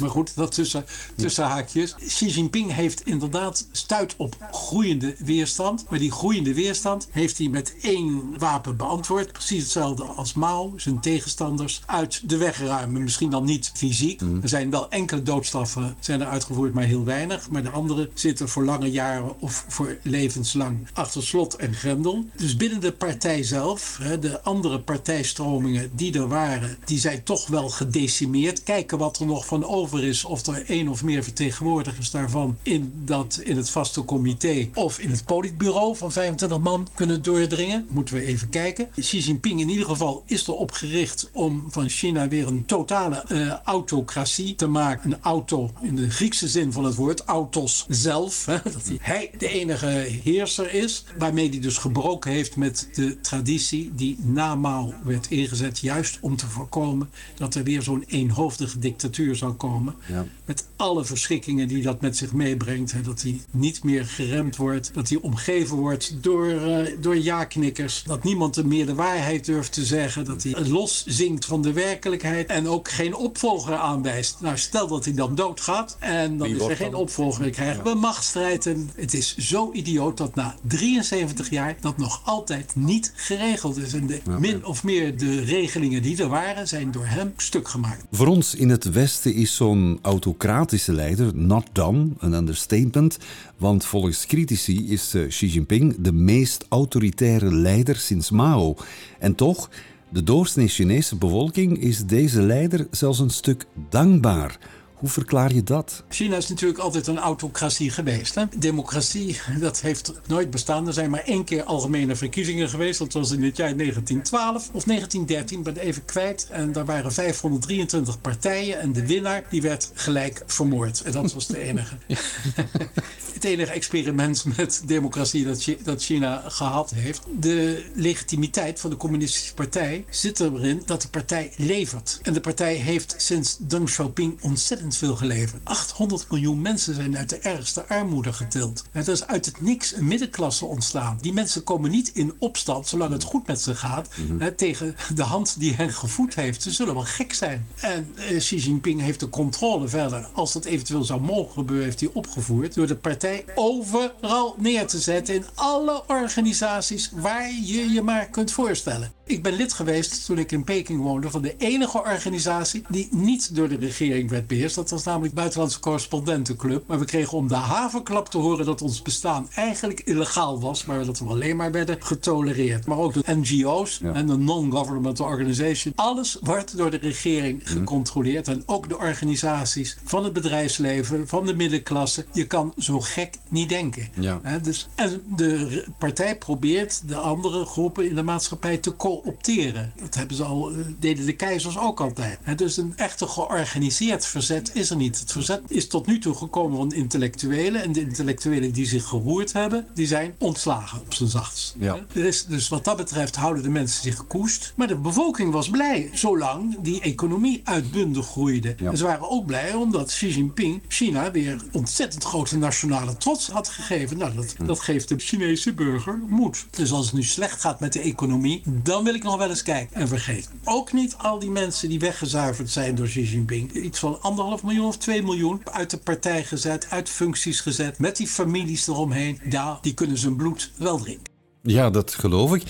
maar, 0.00 0.10
goed, 0.10 0.36
dat 0.36 0.52
tussen, 0.52 0.84
tussen 1.16 1.44
haakjes. 1.44 1.94
Xi 2.06 2.26
Jinping 2.26 2.72
heeft 2.72 3.06
inderdaad 3.06 3.66
stuit 3.72 4.14
op 4.16 4.36
groeiende 4.50 5.14
weerstand. 5.18 5.84
Maar 5.90 5.98
die 5.98 6.10
groeiende 6.10 6.54
weerstand 6.54 7.08
heeft 7.10 7.38
hij 7.38 7.48
met 7.48 7.74
één 7.80 8.38
wapen 8.38 8.76
beantwoord. 8.76 9.32
Precies 9.32 9.62
hetzelfde 9.62 10.02
als 10.02 10.32
Mao, 10.32 10.72
zijn 10.76 11.00
tegenstanders 11.00 11.82
uit 11.92 12.28
de 12.28 12.36
weg 12.36 12.58
ruimen. 12.58 13.02
Misschien 13.02 13.30
dan 13.30 13.44
niet 13.44 13.70
fysiek. 13.74 14.20
Er 14.20 14.48
zijn 14.48 14.70
wel 14.70 14.90
enkele 14.90 15.22
doodstraffen 15.22 15.96
zijn 16.00 16.20
er 16.20 16.26
uitgevoerd, 16.26 16.74
maar 16.74 16.84
heel 16.84 17.04
weinig. 17.04 17.50
Maar 17.50 17.62
de 17.62 17.70
andere 17.70 18.10
zitten 18.14 18.48
voor 18.48 18.64
lange 18.64 18.90
jaren 18.90 19.40
of 19.40 19.64
voor 19.68 19.96
levenslang 20.02 20.86
achter 20.92 21.22
slot 21.22 21.56
en 21.56 21.74
grendel. 21.74 22.24
Dus 22.36 22.56
binnen 22.56 22.80
de 22.80 22.92
partij 22.92 23.42
zelf, 23.42 24.00
de 24.20 24.42
andere 24.42 24.80
partijstromingen 24.80 25.90
die 25.94 26.14
er 26.14 26.28
waren, 26.28 26.76
die 26.84 26.98
zijn 26.98 27.22
toch 27.22 27.46
wel 27.46 27.68
gedecimeerd. 27.68 28.62
Kijken 28.62 28.98
wat 28.98 29.18
er 29.18 29.26
nog 29.26 29.46
van 29.46 29.64
over 29.64 30.04
is, 30.04 30.24
of 30.24 30.46
er 30.46 30.64
één 30.66 30.88
of 30.88 31.04
meer 31.04 31.22
vertegenwoordigers 31.22 32.10
daarvan 32.10 32.56
in, 32.62 32.92
dat, 33.04 33.40
in 33.42 33.56
het 33.56 33.70
vaste 33.70 34.04
comité 34.04 34.68
of 34.74 34.98
in 34.98 35.10
het 35.10 35.24
politbureau 35.24 35.96
van 35.96 36.12
25 36.12 36.58
man 36.58 36.88
kunnen 36.94 37.22
doordringen. 37.22 37.86
Moeten 37.88 38.14
we 38.14 38.24
even 38.24 38.48
kijken. 38.48 38.88
Xi 38.94 39.18
Jinping 39.18 39.60
in 39.60 39.68
ieder 39.68 39.86
geval 39.86 40.22
is 40.26 40.46
erop 40.46 40.70
gericht 40.70 41.30
om 41.32 41.64
van 41.68 41.81
China 41.88 42.28
weer 42.28 42.46
een 42.46 42.66
totale 42.66 43.24
uh, 43.28 43.54
autocratie 43.64 44.54
te 44.54 44.66
maken. 44.66 45.12
Een 45.12 45.22
auto 45.22 45.70
in 45.82 45.96
de 45.96 46.10
Griekse 46.10 46.48
zin 46.48 46.72
van 46.72 46.84
het 46.84 46.94
woord, 46.94 47.24
autos 47.24 47.86
zelf. 47.88 48.46
Hè, 48.46 48.58
dat 48.72 48.90
hij 49.00 49.30
de 49.38 49.48
enige 49.48 49.86
heerser 50.22 50.74
is. 50.74 51.04
Waarmee 51.18 51.48
hij 51.48 51.60
dus 51.60 51.78
gebroken 51.78 52.30
heeft 52.30 52.56
met 52.56 52.88
de 52.94 53.20
traditie 53.20 53.90
die 53.94 54.18
na 54.22 54.54
Mao 54.54 54.94
werd 55.04 55.30
ingezet. 55.30 55.78
Juist 55.78 56.18
om 56.20 56.36
te 56.36 56.46
voorkomen 56.46 57.10
dat 57.36 57.54
er 57.54 57.64
weer 57.64 57.82
zo'n 57.82 58.04
eenhoofdige 58.06 58.78
dictatuur 58.78 59.36
zou 59.36 59.52
komen. 59.52 59.94
Ja. 60.06 60.26
Met 60.44 60.66
alle 60.76 61.04
verschrikkingen 61.04 61.68
die 61.68 61.82
dat 61.82 62.00
met 62.00 62.16
zich 62.16 62.32
meebrengt. 62.32 62.92
Hè, 62.92 63.00
dat 63.00 63.22
hij 63.22 63.40
niet 63.50 63.84
meer 63.84 64.06
geremd 64.06 64.56
wordt. 64.56 64.94
Dat 64.94 65.08
hij 65.08 65.18
omgeven 65.18 65.76
wordt 65.76 66.22
door, 66.22 66.48
uh, 66.48 66.86
door 67.00 67.16
ja-knikkers. 67.16 68.02
Dat 68.06 68.24
niemand 68.24 68.56
er 68.56 68.66
meer 68.66 68.86
de 68.86 68.94
waarheid 68.94 69.44
durft 69.44 69.72
te 69.72 69.84
zeggen. 69.84 70.24
Dat 70.24 70.42
hij 70.42 70.68
los 70.68 71.04
zingt 71.06 71.44
van 71.44 71.62
de 71.62 71.71
werkelijkheid. 71.72 72.48
En 72.48 72.68
ook 72.68 72.90
geen 72.90 73.14
opvolger 73.14 73.76
aanwijst. 73.76 74.36
Nou, 74.40 74.58
stel 74.58 74.88
dat 74.88 75.04
hij 75.04 75.14
dan 75.14 75.34
doodgaat. 75.34 75.96
En 75.98 76.36
dan 76.36 76.48
is 76.48 76.62
er 76.62 76.76
geen 76.76 76.94
opvolger. 76.94 77.42
Dan 77.42 77.50
krijgen 77.50 77.84
we 77.84 77.94
machtsstrijd. 77.94 78.66
En 78.66 78.90
het 78.94 79.14
is 79.14 79.36
zo 79.36 79.70
idioot 79.72 80.16
dat 80.16 80.34
na 80.34 80.54
73 80.66 81.50
jaar 81.50 81.76
dat 81.80 81.98
nog 81.98 82.20
altijd 82.24 82.72
niet 82.74 83.12
geregeld 83.16 83.76
is. 83.76 83.92
En 83.92 84.06
de, 84.06 84.20
min 84.38 84.64
of 84.64 84.84
meer 84.84 85.16
de 85.16 85.40
regelingen 85.40 86.02
die 86.02 86.22
er 86.22 86.28
waren, 86.28 86.68
zijn 86.68 86.90
door 86.90 87.06
hem 87.06 87.32
stuk 87.36 87.68
gemaakt. 87.68 88.04
Voor 88.10 88.26
ons 88.26 88.54
in 88.54 88.68
het 88.68 88.84
Westen 88.84 89.34
is 89.34 89.56
zo'n 89.56 89.98
autocratische 90.02 90.92
leider 90.92 91.30
not 91.34 91.66
done, 91.72 92.08
een 92.18 92.32
understatement. 92.32 93.18
Want 93.56 93.84
volgens 93.84 94.26
critici 94.26 94.90
is 94.90 95.14
eh, 95.14 95.26
Xi 95.26 95.46
Jinping 95.46 95.94
de 95.98 96.12
meest 96.12 96.66
autoritaire 96.68 97.54
leider 97.54 97.96
sinds 97.96 98.30
Mao. 98.30 98.74
En 99.18 99.34
toch, 99.34 99.70
de 100.12 100.22
doorsnee 100.22 100.68
Chinese 100.68 101.16
bevolking 101.16 101.78
is 101.78 102.04
deze 102.06 102.42
leider 102.42 102.86
zelfs 102.90 103.18
een 103.18 103.30
stuk 103.30 103.66
dankbaar. 103.90 104.58
Hoe 105.02 105.10
verklaar 105.10 105.54
je 105.54 105.62
dat? 105.62 106.02
China 106.08 106.36
is 106.36 106.48
natuurlijk 106.48 106.80
altijd 106.80 107.06
een 107.06 107.18
autocratie 107.18 107.90
geweest. 107.90 108.34
Hè? 108.34 108.44
Democratie, 108.56 109.40
dat 109.60 109.80
heeft 109.80 110.12
nooit 110.26 110.50
bestaan. 110.50 110.86
Er 110.86 110.92
zijn 110.92 111.10
maar 111.10 111.24
één 111.24 111.44
keer 111.44 111.62
algemene 111.62 112.16
verkiezingen 112.16 112.68
geweest. 112.68 112.98
Dat 112.98 113.12
was 113.12 113.30
in 113.30 113.42
het 113.42 113.56
jaar 113.56 113.76
1912 113.76 114.70
of 114.72 114.84
1913, 114.84 115.58
ik 115.58 115.64
ben 115.64 115.76
even 115.76 116.04
kwijt. 116.04 116.48
En 116.50 116.72
daar 116.72 116.84
waren 116.84 117.12
523 117.12 118.20
partijen. 118.20 118.80
En 118.80 118.92
de 118.92 119.06
winnaar 119.06 119.44
die 119.50 119.62
werd 119.62 119.90
gelijk 119.94 120.42
vermoord. 120.46 121.02
En 121.02 121.12
dat 121.12 121.32
was 121.32 121.46
de 121.46 121.58
enige. 121.68 121.96
het 123.34 123.44
enige 123.44 123.72
experiment 123.72 124.44
met 124.56 124.82
democratie 124.86 125.46
dat 125.82 126.02
China 126.02 126.42
gehad 126.46 126.90
heeft. 126.90 127.22
De 127.40 127.84
legitimiteit 127.94 128.80
van 128.80 128.90
de 128.90 128.96
communistische 128.96 129.54
partij 129.54 130.04
zit 130.10 130.40
erin 130.40 130.82
dat 130.86 131.02
de 131.02 131.08
partij 131.08 131.52
levert. 131.56 132.18
En 132.22 132.32
de 132.32 132.40
partij 132.40 132.74
heeft 132.74 133.14
sinds 133.18 133.56
Deng 133.58 133.84
Xiaoping 133.84 134.42
ontzettend 134.42 134.90
veel 134.96 135.16
geleverd. 135.16 135.60
800 135.64 136.30
miljoen 136.30 136.60
mensen 136.62 136.94
zijn 136.94 137.16
uit 137.16 137.28
de 137.28 137.38
ergste 137.38 137.86
armoede 137.86 138.32
getild. 138.32 138.84
Er 138.92 139.08
is 139.08 139.26
uit 139.26 139.46
het 139.46 139.60
niks 139.60 139.96
een 139.96 140.08
middenklasse 140.08 140.64
ontstaan. 140.64 141.18
Die 141.20 141.32
mensen 141.32 141.64
komen 141.64 141.90
niet 141.90 142.10
in 142.14 142.34
opstand 142.38 142.88
zolang 142.88 143.12
het 143.12 143.22
goed 143.22 143.46
met 143.46 143.60
ze 143.60 143.74
gaat 143.74 144.08
hè, 144.38 144.52
tegen 144.52 144.96
de 145.14 145.22
hand 145.22 145.58
die 145.58 145.74
hen 145.74 145.92
gevoed 145.92 146.34
heeft. 146.34 146.62
Ze 146.62 146.70
zullen 146.70 146.94
wel 146.94 147.02
gek 147.02 147.34
zijn. 147.34 147.66
En 147.80 148.12
eh, 148.16 148.38
Xi 148.38 148.56
Jinping 148.56 149.00
heeft 149.00 149.20
de 149.20 149.28
controle 149.28 149.88
verder. 149.88 150.28
Als 150.32 150.52
dat 150.52 150.64
eventueel 150.64 151.04
zou 151.04 151.20
mogen 151.20 151.52
gebeuren, 151.52 151.84
heeft 151.84 152.00
hij 152.00 152.10
opgevoerd 152.12 152.74
door 152.74 152.86
de 152.86 152.96
partij 152.96 153.44
overal 153.54 154.54
neer 154.58 154.86
te 154.86 155.00
zetten 155.00 155.34
in 155.34 155.44
alle 155.54 156.02
organisaties 156.06 157.10
waar 157.14 157.52
je 157.52 157.90
je 157.92 158.02
maar 158.02 158.26
kunt 158.26 158.52
voorstellen. 158.52 159.12
Ik 159.24 159.42
ben 159.42 159.52
lid 159.52 159.72
geweest 159.72 160.26
toen 160.26 160.38
ik 160.38 160.52
in 160.52 160.64
Peking 160.64 161.00
woonde 161.00 161.30
van 161.30 161.42
de 161.42 161.54
enige 161.58 161.98
organisatie 161.98 162.82
die 162.88 163.08
niet 163.10 163.54
door 163.54 163.68
de 163.68 163.76
regering 163.76 164.30
werd 164.30 164.46
beheerst. 164.46 164.74
Dat 164.74 164.90
was 164.90 165.04
namelijk 165.04 165.34
Buitenlandse 165.34 165.80
Correspondentenclub. 165.80 166.86
Maar 166.86 166.98
we 166.98 167.04
kregen 167.04 167.38
om 167.38 167.48
de 167.48 167.54
havenklap 167.54 168.28
te 168.28 168.38
horen 168.38 168.66
dat 168.66 168.82
ons 168.82 169.02
bestaan 169.02 169.48
eigenlijk 169.54 170.00
illegaal 170.00 170.60
was, 170.60 170.84
maar 170.84 171.04
dat 171.04 171.18
we 171.18 171.28
alleen 171.28 171.56
maar 171.56 171.72
werden 171.72 172.02
getolereerd. 172.02 172.86
Maar 172.86 172.98
ook 172.98 173.12
de 173.12 173.34
NGO's 173.34 174.00
en 174.00 174.26
de 174.26 174.36
non-governmental 174.36 175.26
organization. 175.26 175.92
Alles 175.96 176.38
wordt 176.40 176.76
door 176.76 176.90
de 176.90 176.96
regering 176.96 177.62
mhm. 177.62 177.72
gecontroleerd. 177.72 178.48
En 178.48 178.62
ook 178.66 178.88
de 178.88 178.98
organisaties 178.98 179.98
van 180.04 180.24
het 180.24 180.32
bedrijfsleven, 180.32 181.28
van 181.28 181.46
de 181.46 181.54
middenklasse. 181.54 182.24
Je 182.32 182.46
kan 182.46 182.72
zo 182.78 183.00
gek 183.00 183.38
niet 183.48 183.68
denken. 183.68 184.08
Ja. 184.14 184.40
dus, 184.62 184.88
en 184.94 185.22
de 185.36 185.84
partij 185.98 186.38
probeert 186.38 187.08
de 187.08 187.16
andere 187.16 187.64
groepen 187.64 188.08
in 188.08 188.14
de 188.14 188.22
maatschappij 188.22 188.78
te 188.78 188.90
opteren. 189.12 189.92
Dat 190.00 190.14
hebben 190.14 190.36
ze 190.36 190.44
al, 190.44 190.70
eh, 190.70 190.76
deden 190.98 191.26
de 191.26 191.36
keizers 191.36 191.78
ook 191.78 192.00
altijd. 192.00 192.38
dus 192.56 192.76
een 192.76 192.92
echte 192.96 193.26
georganiseerd 193.26 194.26
verzet 194.26 194.70
is 194.74 194.90
er 194.90 194.96
niet. 194.96 195.20
Het 195.20 195.32
verzet 195.32 195.62
is 195.68 195.88
tot 195.88 196.06
nu 196.06 196.18
toe 196.18 196.34
gekomen 196.34 196.76
van 196.76 196.92
intellectuelen. 196.92 197.82
En 197.82 197.92
de 197.92 198.00
intellectuelen 198.00 198.72
die 198.72 198.86
zich 198.86 199.04
geroerd 199.04 199.52
hebben, 199.52 199.86
die 199.94 200.06
zijn 200.06 200.34
ontslagen 200.38 201.00
op 201.00 201.14
zijn 201.14 201.28
zachtst. 201.28 201.74
Ja. 201.78 201.98
is, 202.12 202.46
dus 202.46 202.68
wat 202.68 202.84
dat 202.84 202.96
betreft 202.96 203.36
houden 203.36 203.62
de 203.62 203.68
mensen 203.68 204.02
zich 204.02 204.16
gekoest. 204.16 204.72
Maar 204.76 204.86
de 204.88 204.96
bevolking 204.96 205.52
was 205.52 205.70
blij 205.70 206.10
zolang 206.12 206.76
die 206.80 207.00
economie 207.00 207.60
uitbundig 207.64 208.26
groeide. 208.26 208.74
En 208.74 208.96
ze 208.96 209.04
waren 209.04 209.30
ook 209.30 209.46
blij 209.46 209.74
omdat 209.74 210.06
Xi 210.06 210.28
Jinping 210.28 210.82
China 210.88 211.30
weer 211.30 211.62
ontzettend 211.72 212.24
grote 212.24 212.58
nationale 212.58 213.16
trots 213.16 213.48
had 213.48 213.68
gegeven. 213.68 214.18
Nou, 214.18 214.34
dat, 214.34 214.54
hm. 214.56 214.66
dat 214.66 214.80
geeft 214.80 215.08
de 215.08 215.18
Chinese 215.18 215.72
burger 215.72 216.20
moed. 216.28 216.66
Dus 216.70 216.92
als 216.92 217.06
het 217.06 217.14
nu 217.14 217.22
slecht 217.22 217.60
gaat 217.60 217.80
met 217.80 217.92
de 217.92 218.00
economie, 218.00 218.62
dan 218.66 219.01
wil 219.04 219.14
ik 219.14 219.22
nog 219.22 219.36
wel 219.36 219.48
eens 219.48 219.62
kijken. 219.62 219.96
En 219.96 220.08
vergeet 220.08 220.50
ook 220.64 220.92
niet 220.92 221.14
al 221.18 221.38
die 221.38 221.50
mensen 221.50 221.88
die 221.88 221.98
weggezuiverd 221.98 222.70
zijn 222.70 222.94
door 222.94 223.06
Xi 223.06 223.22
Jinping. 223.22 223.72
Iets 223.72 223.98
van 223.98 224.22
anderhalf 224.22 224.62
miljoen 224.62 224.86
of 224.86 224.98
twee 224.98 225.22
miljoen 225.22 225.60
uit 225.64 225.90
de 225.90 225.96
partij 225.96 226.44
gezet, 226.44 226.86
uit 226.90 227.08
functies 227.08 227.60
gezet, 227.60 227.98
met 227.98 228.16
die 228.16 228.26
families 228.26 228.88
eromheen. 228.88 229.40
Ja, 229.50 229.78
die 229.82 229.94
kunnen 229.94 230.18
zijn 230.18 230.36
bloed 230.36 230.72
wel 230.76 230.98
drinken. 230.98 231.32
Ja, 231.62 231.90
dat 231.90 232.14
geloof 232.14 232.54
ik. 232.54 232.62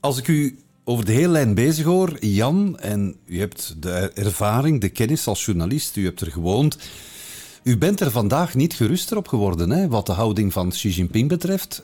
Als 0.00 0.18
ik 0.18 0.28
u 0.28 0.58
over 0.84 1.04
de 1.04 1.12
hele 1.12 1.28
lijn 1.28 1.54
bezig 1.54 1.84
hoor, 1.84 2.24
Jan, 2.24 2.78
en 2.78 3.16
u 3.26 3.38
hebt 3.38 3.74
de 3.82 4.10
ervaring, 4.14 4.80
de 4.80 4.88
kennis 4.88 5.26
als 5.26 5.44
journalist, 5.44 5.96
u 5.96 6.04
hebt 6.04 6.20
er 6.20 6.32
gewoond. 6.32 6.78
U 7.62 7.78
bent 7.78 8.00
er 8.00 8.10
vandaag 8.10 8.54
niet 8.54 8.74
geruster 8.74 9.16
op 9.16 9.28
geworden, 9.28 9.70
hè, 9.70 9.88
wat 9.88 10.06
de 10.06 10.12
houding 10.12 10.52
van 10.52 10.68
Xi 10.68 10.88
Jinping 10.88 11.28
betreft. 11.28 11.82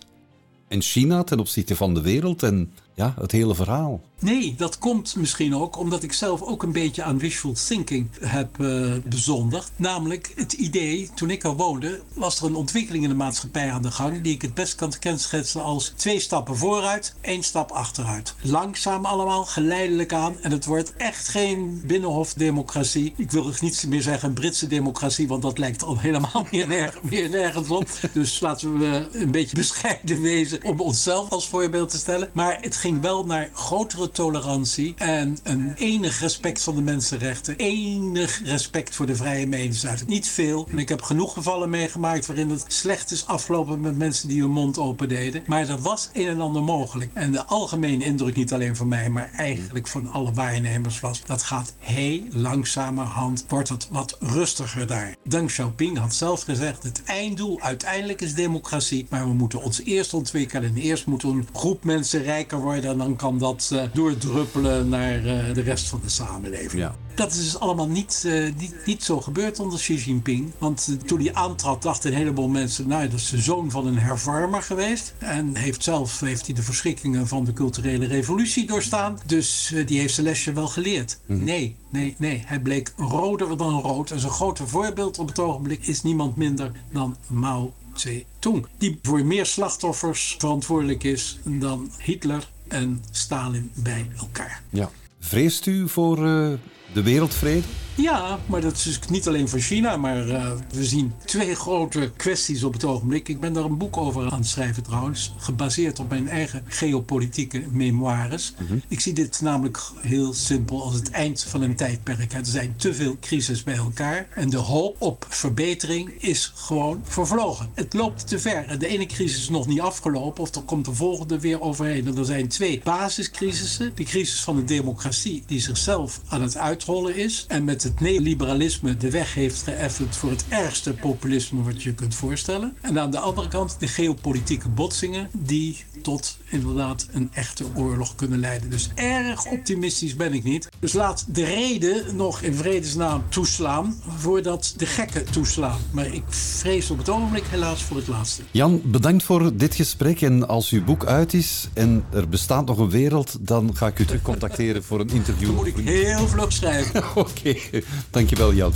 En 0.69 0.83
China 0.83 1.25
ten 1.25 1.39
opzichte 1.39 1.77
van 1.77 1.95
de 1.95 2.01
wereld 2.01 2.43
en 2.43 2.73
ja, 2.97 3.15
het 3.21 3.33
hele 3.33 3.55
verhaal. 3.55 4.01
Nee, 4.19 4.55
dat 4.57 4.79
komt 4.79 5.17
misschien 5.17 5.55
ook 5.55 5.79
omdat 5.79 6.03
ik 6.03 6.13
zelf 6.13 6.43
ook 6.43 6.63
een 6.63 6.73
beetje 6.73 7.03
aan 7.03 7.19
wishful 7.19 7.53
thinking 7.53 8.09
heb 8.21 8.59
uh, 8.61 8.95
bezondigd. 9.05 9.73
Namelijk 9.77 10.33
het 10.37 10.53
idee, 10.53 11.11
toen 11.15 11.31
ik 11.31 11.45
er 11.45 11.57
woonde, 11.57 12.01
was 12.15 12.41
er 12.41 12.47
een 12.47 12.55
ontwikkeling 12.55 13.05
in 13.05 13.11
de 13.11 13.17
maatschappij 13.17 13.73
aan 13.73 13.83
de 13.83 13.91
gang 13.91 14.23
die 14.23 14.35
ik 14.35 14.43
het 14.43 14.55
best 14.55 14.75
kan 14.75 14.93
kenschetsen 14.99 15.63
als 15.63 15.93
twee 15.97 16.21
stappen 16.21 16.57
vooruit, 16.57 17.15
één 17.21 17.43
stap 17.43 17.71
achteruit. 17.71 18.35
Langzaam 18.43 19.05
allemaal, 19.05 19.45
geleidelijk 19.45 20.13
aan. 20.13 20.41
En 20.41 20.51
het 20.51 20.65
wordt 20.65 20.97
echt 20.97 21.29
geen 21.29 21.83
binnenhofdemocratie. 21.87 23.15
Ik 23.17 23.31
wil 23.31 23.53
niet 23.61 23.85
meer 23.89 24.03
zeggen 24.03 24.33
Britse 24.33 24.67
democratie, 24.67 25.29
want 25.29 25.43
dat 25.43 25.59
lijkt 25.59 25.83
al 25.83 25.99
helemaal 25.99 26.47
meer, 26.51 26.69
nergens, 26.69 27.11
meer 27.11 27.29
nergens 27.29 27.71
op. 27.71 27.89
Dus 28.13 28.41
laten 28.41 28.79
we 28.79 29.09
een 29.13 29.31
beetje 29.31 29.57
bescheiden 29.57 30.21
wezen 30.23 30.65
om 30.65 30.81
onszelf 30.81 31.31
als 31.31 31.49
voorbeeld 31.49 31.91
te 31.91 31.99
stellen. 31.99 32.31
Maar 32.33 32.59
het 32.61 32.77
ging 32.87 33.01
wel 33.03 33.27
naar 33.27 33.51
grotere 33.53 34.11
tolerantie 34.11 34.95
en 34.97 35.39
een 35.43 35.75
enig 35.75 36.21
respect 36.21 36.63
van 36.63 36.75
de 36.75 36.83
mensenrechten. 36.83 37.57
Enig 37.57 38.41
respect 38.45 38.95
voor 38.95 39.07
de 39.07 39.17
vrije 39.17 39.47
meningsuiting. 39.47 40.11
Niet 40.11 40.29
veel. 40.29 40.67
En 40.71 40.79
ik 40.79 40.89
heb 40.89 41.03
genoeg 41.03 41.33
gevallen 41.33 41.71
meegemaakt 41.71 42.27
waarin 42.27 42.51
het 42.51 42.65
slecht 42.69 43.11
is 43.11 43.27
afgelopen 43.27 43.81
met 43.81 43.99
mensen 43.99 44.29
die 44.29 44.41
hun 44.41 44.51
mond 44.51 44.79
open 44.79 45.09
deden. 45.09 45.43
Maar 45.47 45.69
er 45.69 45.79
was 45.79 46.11
een 46.13 46.27
en 46.27 46.41
ander 46.41 46.63
mogelijk. 46.63 47.11
En 47.15 47.33
de 47.33 47.45
algemene 47.45 48.05
indruk, 48.05 48.37
niet 48.37 48.53
alleen 48.53 48.77
van 48.77 48.89
mij, 48.89 49.11
maar 49.11 49.31
eigenlijk 49.37 49.87
van 49.87 50.11
alle 50.13 50.33
waarnemers 50.33 51.01
was, 51.01 51.23
dat 51.27 51.43
gaat 51.43 51.75
heel 51.79 52.21
langzamerhand, 52.31 53.45
wordt 53.49 53.69
het 53.69 53.89
wat 53.91 54.17
rustiger 54.21 54.87
daar. 54.87 55.17
Deng 55.23 55.47
Xiaoping 55.47 55.99
had 55.99 56.15
zelf 56.15 56.43
gezegd, 56.43 56.83
het 56.83 57.03
einddoel 57.05 57.61
uiteindelijk 57.61 58.21
is 58.21 58.35
democratie, 58.35 59.07
maar 59.11 59.29
we 59.29 59.35
moeten 59.35 59.63
ons 59.63 59.83
eerst 59.83 60.15
ontwikkelen. 60.15 60.69
En 60.69 60.77
eerst 60.77 61.07
moet 61.07 61.23
een 61.23 61.49
groep 61.53 61.85
mensen 61.85 62.23
rijker 62.23 62.59
worden 62.59 62.75
worden. 62.83 62.99
Dan 62.99 63.17
kan 63.17 63.39
dat 63.39 63.71
uh, 63.73 63.83
doordruppelen 63.93 64.89
naar 64.89 65.25
uh, 65.25 65.55
de 65.55 65.61
rest 65.61 65.89
van 65.89 66.01
de 66.03 66.09
samenleving. 66.09 66.83
Ja. 66.83 66.95
Dat 67.15 67.31
is 67.31 67.37
dus 67.37 67.59
allemaal 67.59 67.89
niet, 67.89 68.23
uh, 68.27 68.53
niet, 68.59 68.75
niet 68.87 69.05
zo 69.05 69.21
gebeurd 69.21 69.61
onder 69.61 69.79
Xi 69.79 69.95
Jinping. 69.95 70.53
Want 70.59 70.97
toen 71.07 71.21
hij 71.21 71.35
aantrad 71.35 71.83
dachten 71.83 72.11
een 72.11 72.17
heleboel 72.17 72.49
mensen... 72.49 72.89
nou, 72.89 73.09
dat 73.09 73.19
is 73.19 73.31
de 73.31 73.41
zoon 73.41 73.71
van 73.71 73.87
een 73.87 73.99
hervormer 73.99 74.63
geweest. 74.63 75.15
En 75.19 75.57
heeft 75.57 75.83
zelf 75.83 76.21
heeft 76.21 76.47
hij 76.47 76.55
de 76.55 76.63
verschrikkingen 76.63 77.29
van 77.29 77.45
de 77.45 77.53
culturele 77.53 78.07
revolutie 78.07 78.67
doorstaan. 78.67 79.19
Dus 79.27 79.75
die 79.87 79.99
heeft 80.01 80.15
zijn 80.15 80.27
lesje 80.27 80.53
wel 80.53 80.69
geleerd. 80.69 81.19
Mhm. 81.27 81.45
Nee, 81.45 81.77
nee, 81.91 82.15
nee. 82.19 82.43
Hij 82.47 82.61
bleek 82.61 82.93
roder 82.97 83.57
dan 83.57 83.81
rood. 83.81 84.11
En 84.11 84.21
zijn 84.21 84.33
grote 84.33 84.67
voorbeeld 84.67 85.19
op 85.19 85.29
het 85.29 85.39
ogenblik 85.39 85.87
is 85.87 86.03
niemand 86.03 86.37
minder 86.37 86.73
dan 86.93 87.17
Mao 87.27 87.73
Zedong. 87.95 88.67
Die 88.79 88.99
voor 89.03 89.25
meer 89.25 89.47
slachtoffers 89.47 90.35
verantwoordelijk 90.39 91.05
is 91.05 91.39
dan 91.45 91.91
Hitler 91.99 92.49
en 92.69 93.03
Stalin 93.11 93.71
bij 93.75 94.07
elkaar. 94.19 94.63
Ja. 94.71 94.91
Vreest 95.21 95.67
u 95.67 95.89
voor 95.89 96.19
uh, 96.19 96.53
de 96.93 97.03
wereldvrede? 97.03 97.67
Ja, 97.97 98.39
maar 98.47 98.61
dat 98.61 98.73
is 98.73 98.83
dus 98.83 98.99
niet 99.09 99.29
alleen 99.29 99.49
voor 99.49 99.59
China, 99.59 99.97
maar 99.97 100.27
uh, 100.27 100.53
we 100.71 100.85
zien 100.85 101.13
twee 101.25 101.55
grote 101.55 102.11
kwesties 102.17 102.65
op 102.65 102.73
het 102.73 102.85
ogenblik. 102.85 103.29
Ik 103.29 103.41
ben 103.41 103.53
daar 103.53 103.65
een 103.65 103.79
boek 103.79 103.97
over 103.97 104.31
aan 104.31 104.39
het 104.39 104.47
schrijven 104.47 104.83
trouwens, 104.83 105.35
gebaseerd 105.39 105.99
op 105.99 106.09
mijn 106.09 106.29
eigen 106.29 106.65
geopolitieke 106.67 107.63
memoires. 107.71 108.53
Mhm. 108.53 108.63
Mm 108.63 108.69
-hmm. 108.69 108.83
Ik 108.89 109.01
zie 109.01 109.13
dit 109.13 109.41
namelijk 109.41 109.83
heel 110.01 110.33
simpel 110.33 110.83
als 110.83 110.95
het 110.95 111.11
eind 111.11 111.45
van 111.49 111.63
een 111.63 111.77
tijdperk. 111.77 112.33
Er 112.33 112.47
zijn 112.47 112.75
te 112.77 112.95
veel 112.95 113.17
crises 113.21 113.63
bij 113.63 113.77
elkaar 113.77 114.29
en 114.35 114.51
de 114.51 114.57
hoop 114.57 114.97
op 114.99 115.27
verbetering 115.29 116.11
is 116.19 116.53
gewoon 116.55 117.01
vervlogen. 117.05 117.71
Het 117.75 117.95
loopt 117.95 118.29
te 118.29 118.39
ver. 118.39 118.79
De 118.79 118.87
ene 118.87 119.07
crisis 119.07 119.41
is 119.41 119.49
nog 119.49 119.67
niet 119.67 119.81
afgelopen 119.81 120.43
of 120.43 120.55
er 120.55 120.63
komt 120.63 120.85
de 120.85 120.95
volgende 120.95 121.41
weer 121.41 121.61
overheen. 121.61 122.07
En 122.07 122.19
er 122.19 122.25
zijn 122.25 122.49
twee 122.49 122.81
basiscrisissen. 122.85 123.93
De 123.95 124.05
crisis 124.05 124.41
van 124.41 124.57
de 124.57 124.65
democratie 124.65 125.43
die 125.47 125.61
zichzelf 125.61 126.21
aan 126.29 126.43
het 126.43 126.57
uitrollen 126.57 127.17
is 127.17 127.45
en 127.49 127.65
met 127.65 127.86
het 127.87 128.01
neoliberalisme 128.01 128.97
de 128.97 129.11
weg 129.11 129.35
heeft 129.35 129.63
geëffend 129.63 130.17
voor 130.17 130.31
het 130.31 130.45
ergste 130.49 130.93
populisme 130.93 131.63
wat 131.63 131.83
je 131.83 131.95
kunt 131.95 132.15
voorstellen. 132.15 132.77
En 132.81 133.01
aan 133.01 133.11
de 133.11 133.19
andere 133.19 133.49
kant 133.49 133.77
de 133.79 133.89
geopolitieke 133.89 134.69
botsingen 134.69 135.29
die 135.33 135.85
tot 136.03 136.39
inderdaad 136.51 137.07
een 137.13 137.31
echte 137.33 137.65
oorlog 137.75 138.15
kunnen 138.15 138.39
leiden. 138.39 138.71
Dus 138.71 138.91
erg 138.95 139.47
optimistisch 139.47 140.17
ben 140.17 140.33
ik 140.33 140.45
niet. 140.45 140.69
Dus 140.79 140.93
laat 140.93 141.25
de 141.29 141.45
reden 141.45 142.17
nog 142.17 142.43
in 142.43 142.55
vredesnaam 142.55 143.23
toeslaan 143.29 143.95
voordat 144.17 144.75
de 144.77 144.87
gekken 144.87 145.31
toeslaan. 145.31 145.79
Maar 145.91 146.07
ik 146.07 146.25
vrees 146.29 146.91
op 146.91 146.99
het 146.99 147.09
ogenblik 147.09 147.45
helaas 147.47 147.83
voor 147.83 147.97
het 147.97 148.07
laatste. 148.07 148.43
Jan, 148.51 148.81
bedankt 148.85 149.23
voor 149.25 149.57
dit 149.57 149.75
gesprek. 149.75 150.21
En 150.21 150.49
als 150.49 150.71
uw 150.71 150.85
boek 150.85 151.05
uit 151.05 151.35
is 151.35 151.69
en 151.73 152.05
er 152.13 152.29
bestaat 152.29 152.67
nog 152.67 152.79
een 152.79 152.91
wereld, 152.91 153.37
dan 153.41 153.77
ga 153.77 153.87
ik 153.87 153.99
u 153.99 154.05
terug 154.05 154.23
contacteren 154.23 154.85
voor 154.85 155.01
een 155.01 155.11
interview. 155.11 155.47
Dan 155.47 155.55
moet 155.55 155.67
ik 155.67 155.77
heel 155.77 156.29
vlug 156.29 156.53
schrijven. 156.53 157.05
Oké, 157.15 157.19
okay. 157.19 157.76
dankjewel 158.11 158.53
Jan. 158.53 158.73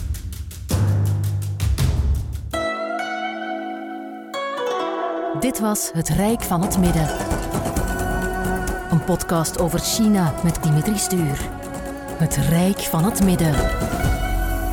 Dit 5.41 5.61
was 5.61 5.91
Het 5.93 6.09
Rijk 6.09 6.43
van 6.43 6.63
het 6.63 6.79
Midden. 6.79 7.09
Een 8.91 9.05
podcast 9.05 9.59
over 9.59 9.79
China 9.79 10.35
met 10.45 10.63
Dimitri 10.63 10.99
Stuur. 10.99 11.49
Het 12.17 12.37
Rijk 12.37 12.79
van 12.79 13.05
het 13.05 13.25
Midden. 13.25 13.55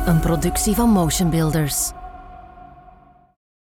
Een 0.06 0.20
productie 0.20 0.74
van 0.74 0.88
Motion 0.88 1.30
Builders. 1.30 1.90